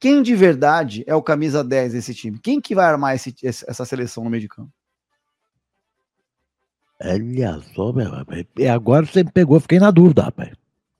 quem 0.00 0.22
de 0.22 0.34
verdade 0.34 1.04
é 1.06 1.14
o 1.14 1.22
camisa 1.22 1.62
10 1.62 1.92
desse 1.92 2.12
time? 2.14 2.38
Quem 2.38 2.60
que 2.60 2.74
vai 2.74 2.86
armar 2.86 3.14
esse, 3.14 3.34
essa 3.44 3.84
seleção 3.84 4.24
no 4.24 4.30
meio 4.30 4.40
de 4.40 4.48
campo? 4.48 4.72
Olha 7.02 7.60
só, 7.74 7.92
meu, 7.92 8.10
e 8.58 8.66
agora 8.66 9.06
você 9.06 9.22
me 9.22 9.30
pegou, 9.30 9.60
fiquei 9.60 9.78
na 9.78 9.90
dúvida, 9.90 10.22
rapaz. 10.22 10.52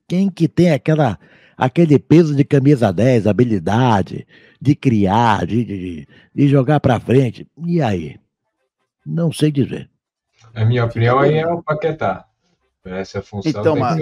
Quem 0.09 0.31
que 0.31 0.49
tem 0.49 0.71
aquela, 0.73 1.19
aquele 1.57 1.99
peso 1.99 2.35
de 2.35 2.45
camisa 2.45 2.93
10, 2.93 3.26
habilidade 3.26 4.26
de 4.61 4.75
criar, 4.75 5.47
de, 5.47 5.64
de, 5.64 6.09
de 6.35 6.49
jogar 6.49 6.81
para 6.81 7.00
frente? 7.00 7.47
E 7.67 7.83
aí? 7.83 8.19
Não 9.05 9.33
sei 9.33 9.50
dizer. 9.50 9.90
A 10.54 10.64
minha 10.64 10.85
opinião 10.85 11.19
aí 11.19 11.37
é 11.38 11.47
o 11.47 11.62
Paquetá. 11.62 12.26
Essa 12.85 13.21
função 13.21 13.50
então, 13.50 13.76
mas, 13.76 14.00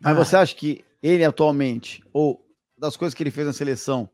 mas 0.00 0.16
você 0.16 0.36
acha 0.36 0.54
que 0.54 0.84
ele 1.02 1.24
atualmente, 1.24 2.02
ou 2.12 2.42
das 2.76 2.96
coisas 2.96 3.14
que 3.14 3.22
ele 3.22 3.30
fez 3.30 3.46
na 3.46 3.52
seleção, 3.52 4.08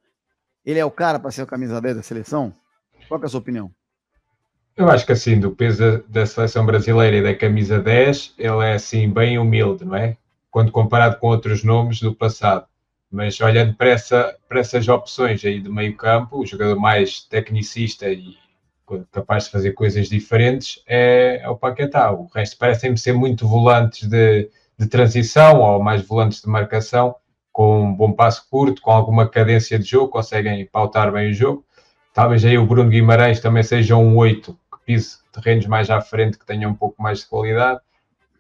ele 0.65 0.79
é 0.81 0.85
o 0.85 0.91
cara 0.91 1.21
para 1.21 1.31
ser 1.31 1.43
o 1.43 1.47
camisa 1.47 1.81
10 1.81 1.97
da 1.97 2.03
seleção? 2.03 2.53
Qual 3.09 3.23
é 3.23 3.25
a 3.25 3.29
sua 3.29 3.39
opinião? 3.39 3.71
Eu 4.77 4.91
acho 4.91 5.07
que 5.07 5.13
assim, 5.13 5.39
do 5.39 5.53
peso 5.53 6.05
da 6.09 6.27
seleção 6.27 6.67
brasileira 6.67 7.17
e 7.17 7.23
da 7.23 7.35
camisa 7.35 7.79
10, 7.79 8.35
ele 8.37 8.65
é 8.65 8.75
assim 8.75 9.09
bem 9.09 9.39
humilde, 9.39 9.85
não 9.85 9.97
é? 9.97 10.17
Quando 10.51 10.73
comparado 10.73 11.19
com 11.19 11.29
outros 11.29 11.63
nomes 11.63 12.01
do 12.01 12.15
passado. 12.15 12.67
Mas 13.11 13.41
olhando 13.41 13.75
para, 13.75 13.89
essa, 13.89 14.37
para 14.49 14.61
essas 14.61 14.87
opções 14.89 15.45
aí 15.45 15.61
do 15.61 15.73
meio 15.73 15.97
campo, 15.97 16.41
o 16.41 16.47
jogador 16.47 16.79
mais 16.79 17.21
tecnicista 17.21 18.09
e 18.11 18.37
capaz 19.11 19.45
de 19.45 19.51
fazer 19.51 19.73
coisas 19.73 20.09
diferentes 20.09 20.83
é, 20.87 21.41
é 21.43 21.49
o 21.49 21.57
Paquetá. 21.57 22.13
O 22.13 22.27
resto 22.27 22.57
parecem-me 22.57 22.97
ser 22.97 23.13
muito 23.13 23.47
volantes 23.47 24.09
de, 24.09 24.49
de 24.79 24.87
transição 24.87 25.61
ou 25.61 25.83
mais 25.83 26.03
volantes 26.03 26.41
de 26.41 26.49
marcação, 26.49 27.17
com 27.53 27.83
um 27.83 27.95
bom 27.95 28.13
passo 28.13 28.47
curto, 28.51 28.83
com 28.83 28.91
alguma 28.91 29.29
cadência 29.29 29.79
de 29.79 29.85
jogo, 29.87 30.09
conseguem 30.09 30.65
pautar 30.67 31.11
bem 31.11 31.31
o 31.31 31.35
jogo. 31.35 31.65
Talvez 32.13 32.45
aí 32.45 32.57
o 32.57 32.67
Bruno 32.67 32.91
Guimarães 32.91 33.41
também 33.41 33.63
seja 33.63 33.97
um 33.97 34.17
8 34.17 34.53
que 34.53 34.79
pise 34.87 35.19
terrenos 35.33 35.67
mais 35.67 35.91
à 35.91 36.01
frente, 36.01 36.39
que 36.39 36.47
tenha 36.47 36.69
um 36.69 36.75
pouco 36.75 37.03
mais 37.03 37.21
de 37.21 37.27
qualidade. 37.27 37.81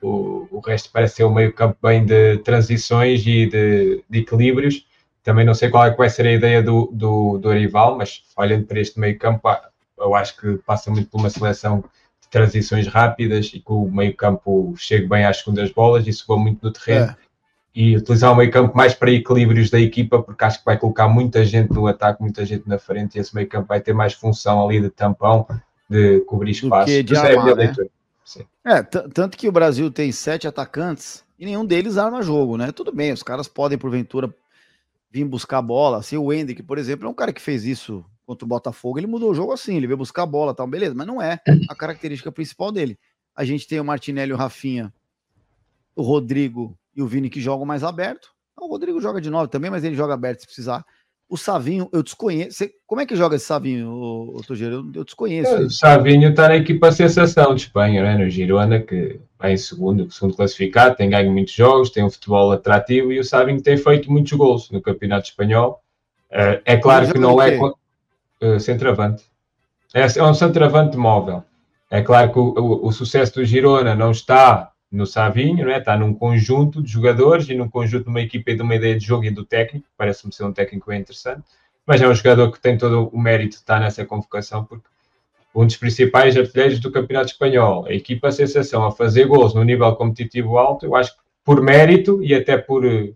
O, 0.03 0.47
o 0.51 0.61
resto 0.61 0.91
parece 0.93 1.17
ser 1.17 1.25
um 1.25 1.33
meio 1.33 1.53
campo 1.53 1.77
bem 1.83 2.05
de 2.05 2.39
transições 2.39 3.27
e 3.27 3.47
de, 3.47 4.05
de 4.09 4.19
equilíbrios. 4.21 4.87
Também 5.23 5.45
não 5.45 5.55
sei 5.55 5.71
qual 5.71 5.85
é 5.85 5.91
que 5.91 5.99
vai 5.99 6.09
ser 6.09 6.27
a 6.27 6.33
ideia 6.33 6.63
do, 6.63 6.91
do, 6.93 7.39
do 7.39 7.51
Arival, 7.51 7.97
mas 7.99 8.23
olhando 8.37 8.67
para 8.67 8.81
este 8.81 9.01
meio 9.01 9.19
campo, 9.19 9.49
eu 10.07 10.15
acho 10.15 10.37
que 10.37 10.57
passa 10.59 10.91
muito 10.91 11.09
por 11.09 11.21
uma 11.21 11.31
seleção 11.31 11.85
de 12.21 12.29
transições 12.29 12.87
rápidas 12.87 13.47
e 13.47 13.61
que 13.61 13.73
o 13.73 13.91
meio-campo 13.91 14.75
chegue 14.77 15.07
bem 15.07 15.25
às 15.25 15.39
segundas 15.39 15.71
bolas 15.71 16.07
e 16.07 16.13
suba 16.13 16.37
muito 16.37 16.65
no 16.65 16.73
terreno. 16.73 17.07
É. 17.07 17.17
E 17.75 17.95
utilizar 17.97 18.33
o 18.33 18.37
meio-campo 18.37 18.75
mais 18.75 18.95
para 18.95 19.11
equilíbrios 19.11 19.69
da 19.69 19.79
equipa, 19.79 20.23
porque 20.23 20.45
acho 20.45 20.61
que 20.61 20.65
vai 20.65 20.79
colocar 20.79 21.09
muita 21.09 21.45
gente 21.45 21.71
no 21.73 21.87
ataque, 21.87 22.23
muita 22.23 22.45
gente 22.47 22.67
na 22.67 22.79
frente, 22.79 23.17
e 23.17 23.21
esse 23.21 23.35
meio-campo 23.35 23.69
vai 23.69 23.81
ter 23.81 23.93
mais 23.93 24.15
função 24.15 24.65
ali 24.65 24.81
de 24.81 24.89
tampão, 24.89 25.47
de 25.89 26.21
cobrir 26.21 26.53
espaço. 26.53 27.03
De 27.03 27.15
é 27.15 27.19
armar, 27.19 27.55
né? 27.55 27.75
É, 28.65 28.83
tanto 28.83 29.37
que 29.37 29.49
o 29.49 29.53
Brasil 29.53 29.91
tem 29.91 30.11
sete 30.11 30.49
atacantes 30.49 31.25
e 31.39 31.45
nenhum 31.45 31.65
deles 31.65 31.99
arma 31.99 32.23
jogo, 32.23 32.57
né? 32.57 32.73
Tudo 32.73 32.93
bem, 32.93 33.13
os 33.13 33.23
caras 33.23 33.47
podem, 33.47 33.79
porventura, 33.79 34.35
vir 35.11 35.25
buscar 35.25 35.63
bola. 35.63 35.99
Assim, 35.99 36.17
o 36.17 36.33
Hendrick, 36.33 36.63
por 36.63 36.79
exemplo, 36.79 37.07
é 37.07 37.11
um 37.11 37.15
cara 37.15 37.33
que 37.33 37.41
fez 37.41 37.65
isso 37.65 38.05
contra 38.27 38.45
o 38.45 38.49
Botafogo, 38.49 38.99
ele 38.99 39.07
mudou 39.07 39.31
o 39.31 39.35
jogo 39.35 39.53
assim, 39.53 39.77
ele 39.77 39.87
veio 39.87 39.97
buscar 39.97 40.25
a 40.25 40.27
bola, 40.27 40.53
tal, 40.53 40.67
beleza, 40.67 40.95
mas 40.95 41.07
não 41.07 41.23
é 41.23 41.41
a 41.69 41.75
característica 41.75 42.33
principal 42.33 42.73
dele. 42.73 42.99
A 43.35 43.45
gente 43.45 43.69
tem 43.69 43.79
o 43.79 43.85
Martinelli, 43.85 44.33
o 44.33 44.37
Rafinha, 44.37 44.93
o 45.95 46.03
Rodrigo 46.03 46.77
e 46.95 47.01
o 47.01 47.07
Vini 47.07 47.31
que 47.31 47.41
jogam 47.41 47.65
mais 47.65 47.85
aberto. 47.85 48.31
O 48.59 48.67
Rodrigo 48.67 49.01
joga 49.01 49.21
de 49.21 49.31
nove 49.31 49.49
também, 49.49 49.71
mas 49.71 49.85
ele 49.85 49.95
joga 49.95 50.15
aberto 50.15 50.41
se 50.41 50.47
precisar. 50.47 50.85
O 51.29 51.37
Savinho, 51.37 51.89
eu 51.93 52.03
desconheço. 52.03 52.65
Como 52.87 53.01
é 53.01 53.07
que 53.07 53.17
joga 53.17 53.37
esse 53.37 53.45
Savinho, 53.45 53.91
o, 53.91 54.37
o 54.37 54.55
Eu, 54.55 54.91
eu 54.95 55.05
desconheço. 55.05 55.55
É, 55.55 55.61
o 55.61 55.71
Savinho 55.71 56.31
está 56.31 56.49
na 56.49 56.57
equipa 56.57 56.91
sensação 56.93 57.55
de 57.55 57.63
Espanha, 57.63 58.03
né? 58.03 58.17
no 58.17 58.31
Girona, 58.31 58.81
que 58.81 59.21
vai 59.39 59.53
em 59.53 59.57
segundo, 59.57 60.11
segundo 60.11 60.37
classificado, 60.37 60.97
tem 60.97 61.11
ganho 61.11 61.31
muitos 61.33 61.53
jogos, 61.53 61.91
tem 61.91 62.05
um 62.05 62.11
futebol 62.11 62.53
atrativo 62.53 63.13
e 63.13 63.19
o 63.19 63.25
Savinho 63.25 63.61
tem 63.61 63.77
feito 63.77 64.11
muitos 64.11 64.33
gols 64.33 64.71
no 64.71 64.81
Campeonato 64.81 65.29
Espanhol. 65.29 65.81
Uh, 66.31 66.63
é 66.65 66.77
claro 66.77 67.13
que 67.13 67.19
não 67.19 67.41
é 67.41 67.59
uh, 68.43 68.61
centroavante. 68.61 69.25
É, 69.95 70.03
é 70.19 70.23
um 70.23 70.35
centroavante 70.35 70.97
móvel. 70.97 71.45
É 71.91 72.03
claro 72.03 72.33
que 72.33 72.39
o, 72.39 72.55
o, 72.57 72.87
o, 72.89 72.93
sucesso 72.93 73.35
do 73.35 73.45
Girona 73.45 73.95
não 73.95 74.11
está 74.11 74.73
no 74.91 75.07
Savinho, 75.07 75.65
não 75.65 75.73
é? 75.73 75.79
está 75.79 75.97
num 75.97 76.13
conjunto 76.13 76.83
de 76.83 76.91
jogadores 76.91 77.49
e 77.49 77.55
num 77.55 77.69
conjunto 77.69 78.05
de 78.05 78.11
uma 78.11 78.21
equipa 78.21 78.51
e 78.51 78.57
de 78.57 78.63
uma 78.63 78.75
ideia 78.75 78.99
de 78.99 79.05
jogo 79.05 79.25
e 79.25 79.31
do 79.31 79.45
técnico. 79.45 79.87
Parece-me 79.97 80.33
ser 80.33 80.45
um 80.45 80.53
técnico 80.53 80.93
interessante, 80.93 81.43
mas 81.87 82.01
é 82.01 82.09
um 82.09 82.15
jogador 82.15 82.51
que 82.51 82.61
tem 82.61 82.77
todo 82.77 83.09
o 83.09 83.19
mérito 83.19 83.51
de 83.51 83.57
estar 83.57 83.81
nessa 83.81 84.05
convocação, 84.05 84.65
porque 84.65 84.87
um 85.55 85.65
dos 85.65 85.77
principais 85.77 86.37
artilheiros 86.37 86.81
do 86.81 86.93
Campeonato 86.93 87.31
Espanhol, 87.31 87.87
a 87.87 87.93
equipa 87.93 88.31
sensação 88.31 88.85
a 88.85 88.93
fazer 88.93 89.27
gols 89.27 89.55
no 89.55 89.65
nível 89.65 89.95
competitivo 89.97 90.59
alto, 90.59 90.85
eu 90.85 90.95
acho 90.95 91.13
que 91.17 91.23
por 91.45 91.63
mérito 91.63 92.23
e 92.23 92.35
até 92.35 92.59
por 92.59 92.85
eh, 92.85 93.13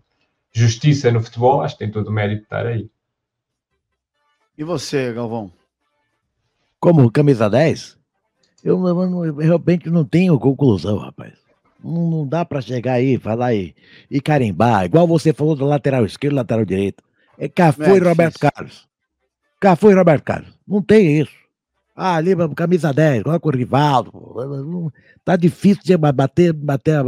justiça 0.51 1.11
no 1.11 1.21
futebol, 1.21 1.61
acho 1.61 1.75
que 1.75 1.83
tem 1.83 1.91
todo 1.91 2.07
o 2.07 2.11
mérito 2.11 2.39
de 2.39 2.43
estar 2.45 2.65
aí. 2.65 2.89
E 4.61 4.63
você, 4.63 5.11
Galvão? 5.11 5.51
Como 6.79 7.09
camisa 7.09 7.49
10? 7.49 7.97
Eu, 8.63 8.87
eu, 8.87 9.35
realmente 9.35 9.89
não 9.89 10.05
tenho 10.05 10.39
conclusão, 10.39 10.99
rapaz. 10.99 11.33
Não, 11.83 12.07
não 12.07 12.27
dá 12.27 12.45
para 12.45 12.61
chegar 12.61 12.93
aí, 12.93 13.17
falar 13.17 13.55
e, 13.55 13.75
e 14.07 14.21
carimbar, 14.21 14.85
igual 14.85 15.07
você 15.07 15.33
falou 15.33 15.55
do 15.55 15.65
lateral 15.65 16.05
esquerdo, 16.05 16.35
lateral 16.35 16.63
direito. 16.63 17.03
É 17.39 17.49
Cafu 17.49 17.81
é, 17.81 17.97
e 17.97 17.99
Roberto 18.01 18.37
Carlos. 18.37 18.87
Cafu 19.59 19.89
e 19.89 19.95
Roberto 19.95 20.23
Carlos. 20.25 20.53
Não 20.67 20.79
tem 20.79 21.19
isso. 21.19 21.33
Ah, 21.95 22.17
ali, 22.17 22.35
camisa 22.55 22.93
10, 22.93 23.23
coloca 23.23 23.47
o 23.47 23.51
Rivaldo. 23.51 24.93
Tá 25.25 25.35
difícil 25.35 25.81
de 25.83 25.97
bater, 25.97 26.53
bater 26.53 27.03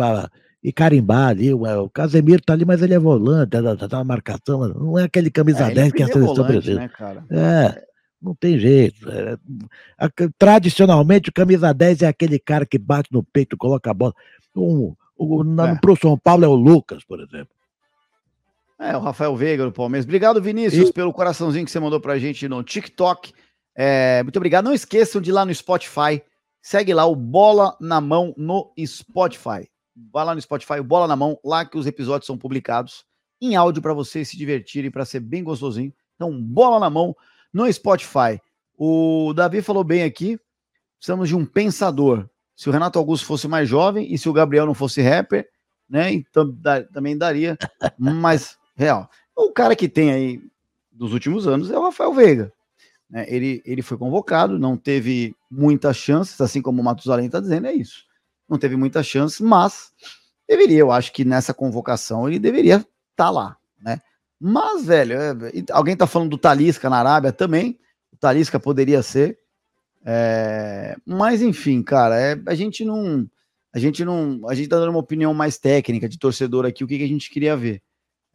e 0.64 0.72
carimbar 0.72 1.30
ali. 1.30 1.54
O 1.54 1.90
Casemiro 1.90 2.42
tá 2.42 2.54
ali, 2.54 2.64
mas 2.64 2.82
ele 2.82 2.94
é 2.94 3.00
volante, 3.00 3.50
tá, 3.50 3.88
tá, 3.88 3.98
uma 3.98 4.04
marcação. 4.06 4.68
Não 4.70 4.98
é 4.98 5.04
aquele 5.04 5.30
camisa 5.30 5.70
é, 5.70 5.74
10 5.74 5.92
que 5.92 6.04
a 6.04 6.08
seleção 6.08 6.48
precisa. 6.48 6.80
Né, 6.80 6.90
é, 7.32 7.84
não 8.22 8.34
tem 8.34 8.58
jeito. 8.58 9.06
É, 9.10 9.38
tradicionalmente, 10.40 11.30
o 11.30 11.34
camisa 11.34 11.74
10 11.74 12.04
é 12.04 12.08
aquele 12.08 12.40
cara 12.40 12.66
que 12.66 12.78
bate 12.78 13.12
no 13.12 13.22
peito, 13.22 13.58
coloca 13.58 13.92
a 13.92 13.94
bola. 13.94 14.14
Um, 14.56 14.96
o, 15.18 15.44
na, 15.44 15.72
é. 15.72 15.76
Pro 15.76 15.98
São 15.98 16.18
Paulo 16.18 16.46
é 16.46 16.48
o 16.48 16.56
Lucas, 16.56 17.04
por 17.04 17.20
exemplo. 17.20 17.50
É, 18.80 18.96
o 18.96 19.02
Rafael 19.02 19.36
Veiga 19.36 19.66
do 19.66 19.72
Palmeiras. 19.72 20.06
Obrigado, 20.06 20.42
Vinícius, 20.42 20.90
e... 20.90 20.94
pelo 20.94 21.14
coraçãozinho 21.14 21.66
que 21.66 21.72
você 21.72 21.80
mandou 21.80 22.00
pra 22.00 22.18
gente 22.18 22.48
no 22.48 22.64
TikTok. 22.64 23.34
É, 23.76 24.24
muito 24.24 24.38
obrigado. 24.38 24.66
Não 24.66 24.74
esqueçam 24.74 25.22
de 25.22 25.30
ir 25.30 25.34
lá 25.34 25.46
no 25.46 25.54
Spotify. 25.54 26.22
Segue 26.62 26.94
lá 26.94 27.06
o 27.06 27.16
Bola 27.16 27.76
na 27.82 28.00
Mão 28.00 28.34
no 28.38 28.72
Spotify. 28.86 29.68
Vai 30.12 30.26
lá 30.26 30.34
no 30.34 30.42
Spotify, 30.42 30.82
Bola 30.82 31.08
na 31.08 31.16
Mão, 31.16 31.40
lá 31.44 31.66
que 31.66 31.78
os 31.78 31.86
episódios 31.86 32.26
são 32.26 32.38
publicados 32.38 33.06
em 33.42 33.56
áudio 33.56 33.82
para 33.82 33.94
vocês 33.94 34.30
se 34.30 34.38
divertirem, 34.38 34.90
para 34.90 35.06
ser 35.06 35.20
bem 35.20 35.44
gostosinho. 35.44 35.94
Então, 36.16 36.42
Bola 36.42 36.80
na 36.80 36.90
Mão 36.90 37.16
no 37.54 37.72
Spotify. 37.72 38.40
O 38.78 39.34
Davi 39.34 39.62
falou 39.62 39.84
bem 39.84 40.04
aqui, 40.04 40.40
precisamos 40.98 41.30
de 41.30 41.36
um 41.36 41.46
pensador. 41.46 42.28
Se 42.56 42.70
o 42.70 42.72
Renato 42.72 42.98
Augusto 42.98 43.26
fosse 43.26 43.48
mais 43.48 43.68
jovem 43.68 44.12
e 44.14 44.18
se 44.18 44.30
o 44.30 44.34
Gabriel 44.34 44.66
não 44.66 44.74
fosse 44.74 45.02
rapper, 45.02 45.48
né, 45.90 46.12
então 46.12 46.56
também 46.92 47.18
daria, 47.18 47.58
mas 47.98 48.58
real. 48.76 49.10
O 49.36 49.52
cara 49.52 49.76
que 49.76 49.90
tem 49.90 50.12
aí 50.12 50.42
dos 50.92 51.14
últimos 51.14 51.48
anos 51.48 51.70
é 51.70 51.78
o 51.78 51.84
Rafael 51.84 52.14
Veiga. 52.14 52.54
Né? 53.10 53.26
Ele, 53.28 53.62
ele 53.66 53.82
foi 53.82 53.98
convocado, 53.98 54.58
não 54.58 54.78
teve 54.78 55.36
muitas 55.50 55.98
chances, 55.98 56.40
assim 56.42 56.62
como 56.62 56.82
o 56.82 56.84
Matusalém 56.84 57.28
está 57.28 57.40
dizendo, 57.40 57.68
é 57.68 57.74
isso. 57.74 58.06
Não 58.50 58.58
teve 58.58 58.76
muitas 58.76 59.06
chances, 59.06 59.40
mas 59.40 59.92
deveria, 60.48 60.80
eu 60.80 60.92
acho 60.92 61.12
que 61.12 61.24
nessa 61.24 61.54
convocação 61.54 62.28
ele 62.28 62.40
deveria 62.40 62.76
estar 62.76 62.88
tá 63.16 63.30
lá, 63.30 63.58
né? 63.82 64.00
Mas, 64.40 64.86
velho, 64.86 65.14
é, 65.14 65.34
alguém 65.72 65.96
tá 65.96 66.06
falando 66.06 66.32
do 66.32 66.38
Talisca 66.38 66.90
na 66.90 66.98
Arábia 66.98 67.32
também. 67.32 67.80
O 68.12 68.18
Talisca 68.18 68.60
poderia 68.60 69.02
ser. 69.02 69.40
É, 70.06 70.98
mas, 71.06 71.42
enfim, 71.42 71.82
cara, 71.82 72.20
é, 72.20 72.38
a 72.46 72.54
gente 72.54 72.84
não. 72.84 73.26
A 73.74 73.80
gente 73.80 74.04
não. 74.04 74.42
A 74.50 74.54
gente 74.54 74.68
tá 74.68 74.78
dando 74.78 74.90
uma 74.90 75.00
opinião 75.00 75.34
mais 75.34 75.58
técnica 75.58 76.10
de 76.10 76.20
torcedor 76.20 76.66
aqui, 76.66 76.84
o 76.84 76.88
que, 76.88 76.98
que 76.98 77.06
a 77.06 77.08
gente 77.08 77.30
queria 77.30 77.56
ver. 77.56 77.82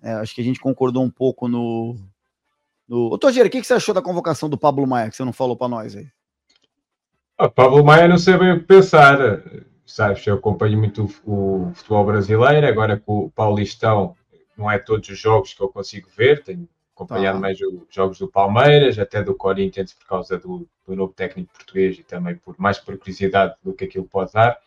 É, 0.03 0.13
acho 0.13 0.35
que 0.35 0.41
a 0.41 0.45
gente 0.45 0.61
concordou 0.61 1.03
um 1.03 1.11
pouco 1.11 1.47
no, 1.47 1.97
do... 2.89 3.11
Ô, 3.13 3.19
Togeira, 3.19 3.49
o 3.49 3.51
que, 3.51 3.61
que 3.61 3.67
você 3.67 3.75
achou 3.75 3.95
da 3.95 4.01
convocação 4.01 4.49
do 4.49 4.57
Pablo 4.57 4.87
Maia, 4.87 5.11
que 5.11 5.17
você 5.17 5.25
não 5.25 5.33
falou 5.33 5.57
para 5.57 5.69
nós 5.69 5.95
aí? 5.95 6.05
O 6.05 7.45
ah, 7.45 7.49
Pablo 7.51 7.85
Maia 7.85 8.09
não 8.09 8.19
sei 8.19 8.37
bem 8.39 8.53
o 8.53 8.61
que 8.61 8.67
pensar. 8.67 9.19
Sabes, 9.89 10.27
eu 10.27 10.35
acompanho 10.35 10.79
muito 10.79 11.09
o, 11.25 11.69
o 11.69 11.75
futebol 11.75 12.05
brasileiro, 12.05 12.67
agora 12.67 12.99
com 12.99 13.21
o 13.25 13.31
Paulistão, 13.31 14.15
não 14.57 14.71
é 14.71 14.79
todos 14.79 15.09
os 15.09 15.19
jogos 15.19 15.55
que 15.55 15.63
eu 15.63 15.69
consigo 15.69 16.09
ver, 16.17 16.43
tenho 16.43 16.69
acompanhado 16.95 17.39
tá. 17.39 17.41
mais 17.41 17.59
os 17.61 17.83
jogos 17.91 18.19
do 18.19 18.29
Palmeiras, 18.29 18.99
até 18.99 19.23
do 19.23 19.35
Corinthians, 19.35 19.95
por 19.95 20.07
causa 20.07 20.37
do, 20.37 20.69
do 20.87 20.95
novo 20.95 21.13
técnico 21.13 21.53
português 21.53 21.99
e 21.99 22.03
também 22.03 22.37
por 22.37 22.55
mais 22.59 22.79
por 22.79 22.99
curiosidade 22.99 23.55
do 23.65 23.73
que 23.73 23.85
aquilo 23.85 24.05
pode 24.05 24.33
dar. 24.33 24.59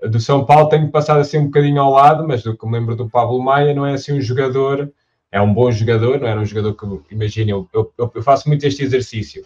Do 0.00 0.20
São 0.20 0.44
Paulo 0.44 0.68
tenho 0.68 0.90
passado 0.90 1.20
assim 1.20 1.38
um 1.38 1.46
bocadinho 1.46 1.80
ao 1.80 1.92
lado, 1.92 2.26
mas 2.26 2.42
do 2.42 2.56
que 2.56 2.66
me 2.66 2.72
lembro 2.78 2.94
do 2.94 3.08
Pablo 3.08 3.42
Maia, 3.42 3.74
não 3.74 3.86
é 3.86 3.94
assim 3.94 4.12
um 4.12 4.20
jogador 4.20 4.92
é 5.30 5.40
um 5.40 5.52
bom 5.52 5.70
jogador, 5.70 6.20
não 6.20 6.26
era 6.26 6.40
um 6.40 6.44
jogador 6.44 6.74
que, 6.74 7.14
imagina, 7.14 7.50
eu, 7.50 7.68
eu, 7.72 7.92
eu, 7.98 8.22
faço 8.22 8.48
muito 8.48 8.66
este 8.66 8.82
exercício 8.82 9.44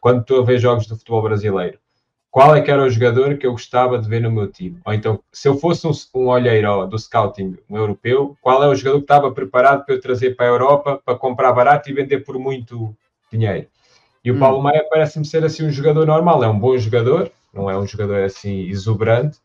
quando 0.00 0.20
estou 0.20 0.40
a 0.40 0.44
ver 0.44 0.58
jogos 0.58 0.86
do 0.86 0.96
futebol 0.96 1.22
brasileiro. 1.22 1.78
Qual 2.32 2.56
é 2.56 2.62
que 2.62 2.70
era 2.70 2.82
o 2.82 2.88
jogador 2.88 3.36
que 3.36 3.46
eu 3.46 3.52
gostava 3.52 3.98
de 3.98 4.08
ver 4.08 4.22
no 4.22 4.32
meu 4.32 4.50
time? 4.50 4.80
Ou 4.86 4.94
então, 4.94 5.22
se 5.30 5.46
eu 5.46 5.58
fosse 5.58 5.86
um, 5.86 5.92
um 6.14 6.28
olheiro 6.28 6.86
do 6.86 6.98
scouting 6.98 7.58
um 7.68 7.76
europeu, 7.76 8.34
qual 8.40 8.64
é 8.64 8.68
o 8.68 8.74
jogador 8.74 9.00
que 9.00 9.04
estava 9.04 9.30
preparado 9.30 9.84
para 9.84 9.94
eu 9.94 10.00
trazer 10.00 10.34
para 10.34 10.46
a 10.46 10.48
Europa 10.48 10.98
para 11.04 11.14
comprar 11.14 11.52
barato 11.52 11.90
e 11.90 11.92
vender 11.92 12.20
por 12.20 12.38
muito 12.38 12.96
dinheiro? 13.30 13.66
E 14.24 14.30
o 14.30 14.34
hum. 14.34 14.38
Paulo 14.38 14.62
Maia 14.62 14.82
parece-me 14.88 15.26
ser 15.26 15.44
assim 15.44 15.66
um 15.66 15.70
jogador 15.70 16.06
normal, 16.06 16.42
é 16.42 16.48
um 16.48 16.58
bom 16.58 16.74
jogador, 16.78 17.30
não 17.52 17.68
é 17.68 17.78
um 17.78 17.86
jogador 17.86 18.24
assim 18.24 18.60
exuberante, 18.62 19.36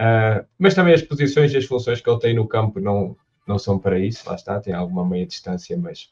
uh, 0.00 0.44
mas 0.58 0.74
também 0.74 0.94
as 0.94 1.02
posições 1.02 1.52
e 1.52 1.56
as 1.56 1.66
funções 1.66 2.00
que 2.00 2.10
ele 2.10 2.18
tem 2.18 2.34
no 2.34 2.48
campo 2.48 2.80
não, 2.80 3.16
não 3.46 3.60
são 3.60 3.78
para 3.78 3.96
isso, 3.96 4.28
lá 4.28 4.34
está, 4.34 4.58
tem 4.58 4.74
alguma 4.74 5.08
meia 5.08 5.24
distância, 5.24 5.78
mas 5.78 6.10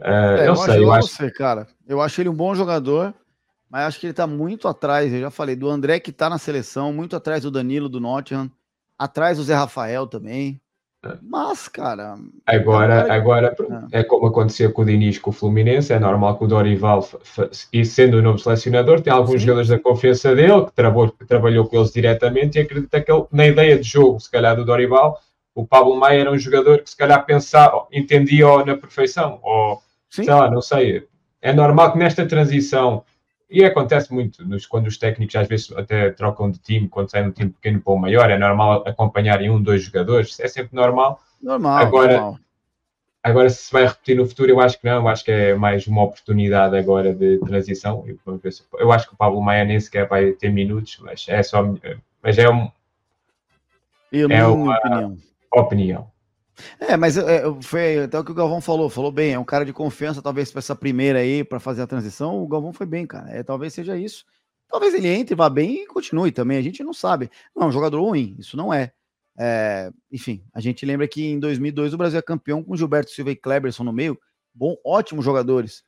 uh, 0.00 0.04
é, 0.36 0.48
eu, 0.48 0.56
sei, 0.56 0.82
eu 0.82 0.92
acho. 0.92 1.06
Você, 1.06 1.30
cara, 1.30 1.68
eu 1.86 2.00
acho 2.00 2.20
ele 2.20 2.28
um 2.28 2.34
bom 2.34 2.56
jogador, 2.56 3.14
mas 3.70 3.86
acho 3.86 4.00
que 4.00 4.06
ele 4.06 4.12
está 4.12 4.26
muito 4.26 4.66
atrás. 4.66 5.12
Eu 5.12 5.20
já 5.20 5.30
falei 5.30 5.54
do 5.54 5.68
André 5.68 6.00
que 6.00 6.10
está 6.10 6.28
na 6.28 6.38
seleção, 6.38 6.92
muito 6.92 7.14
atrás 7.14 7.42
do 7.42 7.50
Danilo 7.50 7.88
do 7.88 8.00
Nottingham, 8.00 8.50
atrás 8.98 9.38
do 9.38 9.44
Zé 9.44 9.54
Rafael 9.54 10.06
também. 10.06 10.60
É. 11.04 11.16
Mas, 11.22 11.66
cara. 11.68 12.18
Agora, 12.44 13.06
é 13.06 13.10
agora 13.10 13.56
é. 13.92 14.00
é 14.00 14.04
como 14.04 14.26
acontecia 14.26 14.70
com 14.70 14.82
o 14.82 14.84
Diniz 14.84 15.18
com 15.18 15.30
o 15.30 15.32
Fluminense, 15.32 15.92
é 15.92 15.98
normal 15.98 16.36
que 16.36 16.44
o 16.44 16.46
Dorival, 16.46 17.08
e 17.72 17.84
sendo 17.84 18.18
o 18.18 18.22
novo 18.22 18.38
selecionador, 18.38 19.00
tem 19.00 19.12
alguns 19.12 19.40
Sim. 19.40 19.46
jogadores 19.46 19.68
da 19.68 19.78
confiança 19.78 20.34
dele, 20.34 20.66
que 20.66 20.72
trabalhou, 20.72 21.12
que 21.12 21.24
trabalhou 21.24 21.66
com 21.66 21.76
eles 21.76 21.92
diretamente 21.92 22.58
e 22.58 22.62
acredita 22.62 23.00
que 23.00 23.10
ele, 23.10 23.24
na 23.32 23.46
ideia 23.46 23.78
de 23.78 23.88
jogo, 23.88 24.20
se 24.20 24.30
calhar, 24.30 24.54
do 24.54 24.64
Dorival, 24.64 25.18
o 25.54 25.66
Pablo 25.66 25.96
Maia 25.96 26.20
era 26.20 26.30
um 26.30 26.38
jogador 26.38 26.82
que 26.82 26.90
se 26.90 26.96
calhar 26.96 27.24
pensava, 27.24 27.86
entendia 27.90 28.46
na 28.64 28.76
perfeição, 28.76 29.38
ou 29.42 29.82
Sim. 30.10 30.24
sei 30.24 30.34
lá, 30.34 30.50
não 30.50 30.60
sei. 30.60 31.06
É 31.40 31.52
normal 31.54 31.92
que 31.92 31.98
nesta 31.98 32.26
transição, 32.26 33.02
e 33.50 33.64
acontece 33.64 34.12
muito 34.12 34.46
nos, 34.46 34.64
quando 34.64 34.86
os 34.86 34.96
técnicos 34.96 35.34
às 35.36 35.48
vezes 35.48 35.72
até 35.72 36.10
trocam 36.10 36.50
de 36.50 36.58
time, 36.58 36.88
quando 36.88 37.10
saem 37.10 37.24
de 37.24 37.30
um 37.30 37.32
time 37.32 37.50
pequeno 37.50 37.80
para 37.80 37.92
o 37.92 37.98
maior, 37.98 38.30
é 38.30 38.38
normal 38.38 38.84
acompanharem 38.86 39.50
um, 39.50 39.60
dois 39.60 39.82
jogadores, 39.82 40.38
é 40.38 40.46
sempre 40.48 40.74
normal. 40.74 41.20
Normal, 41.42 41.78
agora, 41.78 42.12
normal. 42.12 42.38
Agora, 43.22 43.50
se 43.50 43.70
vai 43.70 43.86
repetir 43.86 44.16
no 44.16 44.26
futuro, 44.26 44.50
eu 44.50 44.60
acho 44.60 44.80
que 44.80 44.86
não, 44.86 44.94
eu 44.96 45.08
acho 45.08 45.24
que 45.24 45.30
é 45.30 45.54
mais 45.54 45.86
uma 45.86 46.04
oportunidade 46.04 46.74
agora 46.76 47.12
de 47.12 47.38
transição. 47.40 48.04
Eu 48.78 48.90
acho 48.92 49.08
que 49.08 49.14
o 49.14 49.16
Pablo 49.16 49.42
Maia 49.42 49.64
nem 49.64 49.78
sequer 49.78 50.08
vai 50.08 50.32
ter 50.32 50.50
minutos, 50.50 50.98
mas 51.02 51.26
é 51.28 51.42
só. 51.42 51.62
Mas 52.22 52.38
é 52.38 52.48
um. 52.48 52.70
É 54.10 54.46
uma, 54.46 54.74
opinião 54.78 55.18
opinião. 55.52 56.10
É, 56.78 56.96
mas 56.96 57.16
é, 57.16 57.42
foi 57.62 58.04
até 58.04 58.18
o 58.18 58.24
que 58.24 58.32
o 58.32 58.34
Galvão 58.34 58.60
falou, 58.60 58.88
falou 58.88 59.12
bem, 59.12 59.32
é 59.32 59.38
um 59.38 59.44
cara 59.44 59.64
de 59.64 59.72
confiança, 59.72 60.22
talvez 60.22 60.50
para 60.50 60.60
essa 60.60 60.74
primeira 60.74 61.20
aí, 61.20 61.44
para 61.44 61.60
fazer 61.60 61.82
a 61.82 61.86
transição, 61.86 62.42
o 62.42 62.48
Galvão 62.48 62.72
foi 62.72 62.86
bem, 62.86 63.06
cara. 63.06 63.30
É, 63.30 63.42
talvez 63.42 63.74
seja 63.74 63.96
isso. 63.96 64.24
Talvez 64.68 64.94
ele 64.94 65.08
entre, 65.08 65.34
vá 65.34 65.48
bem 65.48 65.82
e 65.82 65.86
continue 65.86 66.30
também, 66.30 66.56
a 66.56 66.62
gente 66.62 66.82
não 66.82 66.92
sabe. 66.92 67.30
Não, 67.54 67.64
é 67.64 67.66
um 67.66 67.72
jogador 67.72 68.00
ruim, 68.00 68.36
isso 68.38 68.56
não 68.56 68.72
é. 68.72 68.92
é. 69.38 69.90
Enfim, 70.10 70.44
a 70.54 70.60
gente 70.60 70.86
lembra 70.86 71.08
que 71.08 71.24
em 71.26 71.40
2002 71.40 71.92
o 71.92 71.98
Brasil 71.98 72.18
é 72.18 72.22
campeão 72.22 72.62
com 72.62 72.76
Gilberto 72.76 73.10
Silva 73.10 73.32
e 73.32 73.36
Kleberson 73.36 73.84
no 73.84 73.92
meio, 73.92 74.18
bom, 74.54 74.76
ótimos 74.84 75.24
jogadores. 75.24 75.82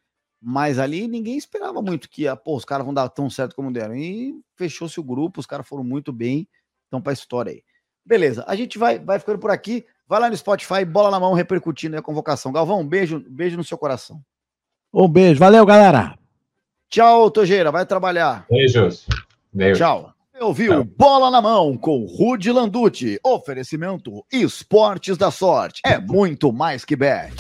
Mas 0.45 0.81
ali 0.81 1.07
ninguém 1.07 1.37
esperava 1.37 1.81
muito 1.81 2.11
que, 2.11 2.27
ah, 2.27 2.35
pô, 2.35 2.57
os 2.57 2.65
caras 2.65 2.85
vão 2.85 2.93
dar 2.93 3.09
tão 3.09 3.31
certo 3.31 3.55
como 3.55 3.73
deram. 3.73 3.95
E 3.95 4.35
fechou-se 4.57 4.99
o 4.99 5.05
grupo, 5.05 5.39
os 5.39 5.47
caras 5.47 5.69
foram 5.69 5.85
muito 5.85 6.13
bem, 6.13 6.49
então 6.89 7.01
para 7.01 7.13
a 7.13 7.15
história 7.15 7.53
aí. 7.53 7.63
Beleza, 8.05 8.45
a 8.49 8.57
gente 8.57 8.79
vai, 8.79 8.99
vai 8.99 9.21
ficando 9.21 9.39
por 9.39 9.53
aqui. 9.53 9.87
Vai 10.13 10.21
lá 10.21 10.29
no 10.29 10.37
Spotify, 10.37 10.85
bola 10.85 11.11
na 11.11 11.19
mão, 11.19 11.33
repercutindo 11.33 11.97
a 11.97 12.03
convocação. 12.03 12.53
Galvão, 12.53 12.81
um 12.81 12.87
beijo, 12.87 13.25
beijo 13.31 13.57
no 13.57 13.65
seu 13.65 13.79
coração. 13.79 14.21
Um 14.93 15.09
beijo, 15.09 15.41
valeu, 15.41 15.65
galera. 15.65 16.19
Tchau, 16.91 17.31
Tojeira, 17.31 17.73
vai 17.73 17.87
trabalhar. 17.87 18.45
Beijos. 18.51 19.07
Beijo. 19.51 19.79
Tchau. 19.81 20.13
Eu 20.39 20.53
vi 20.53 20.69
o 20.69 20.85
Bola 20.85 21.31
na 21.31 21.41
Mão 21.41 21.79
com 21.79 22.05
Rude 22.05 22.53
Landucci. 22.53 23.19
Oferecimento 23.25 24.23
Esportes 24.31 25.17
da 25.17 25.31
Sorte. 25.31 25.81
É 25.83 25.99
muito 25.99 26.53
mais 26.53 26.85
que 26.85 26.95
bet. 26.95 27.33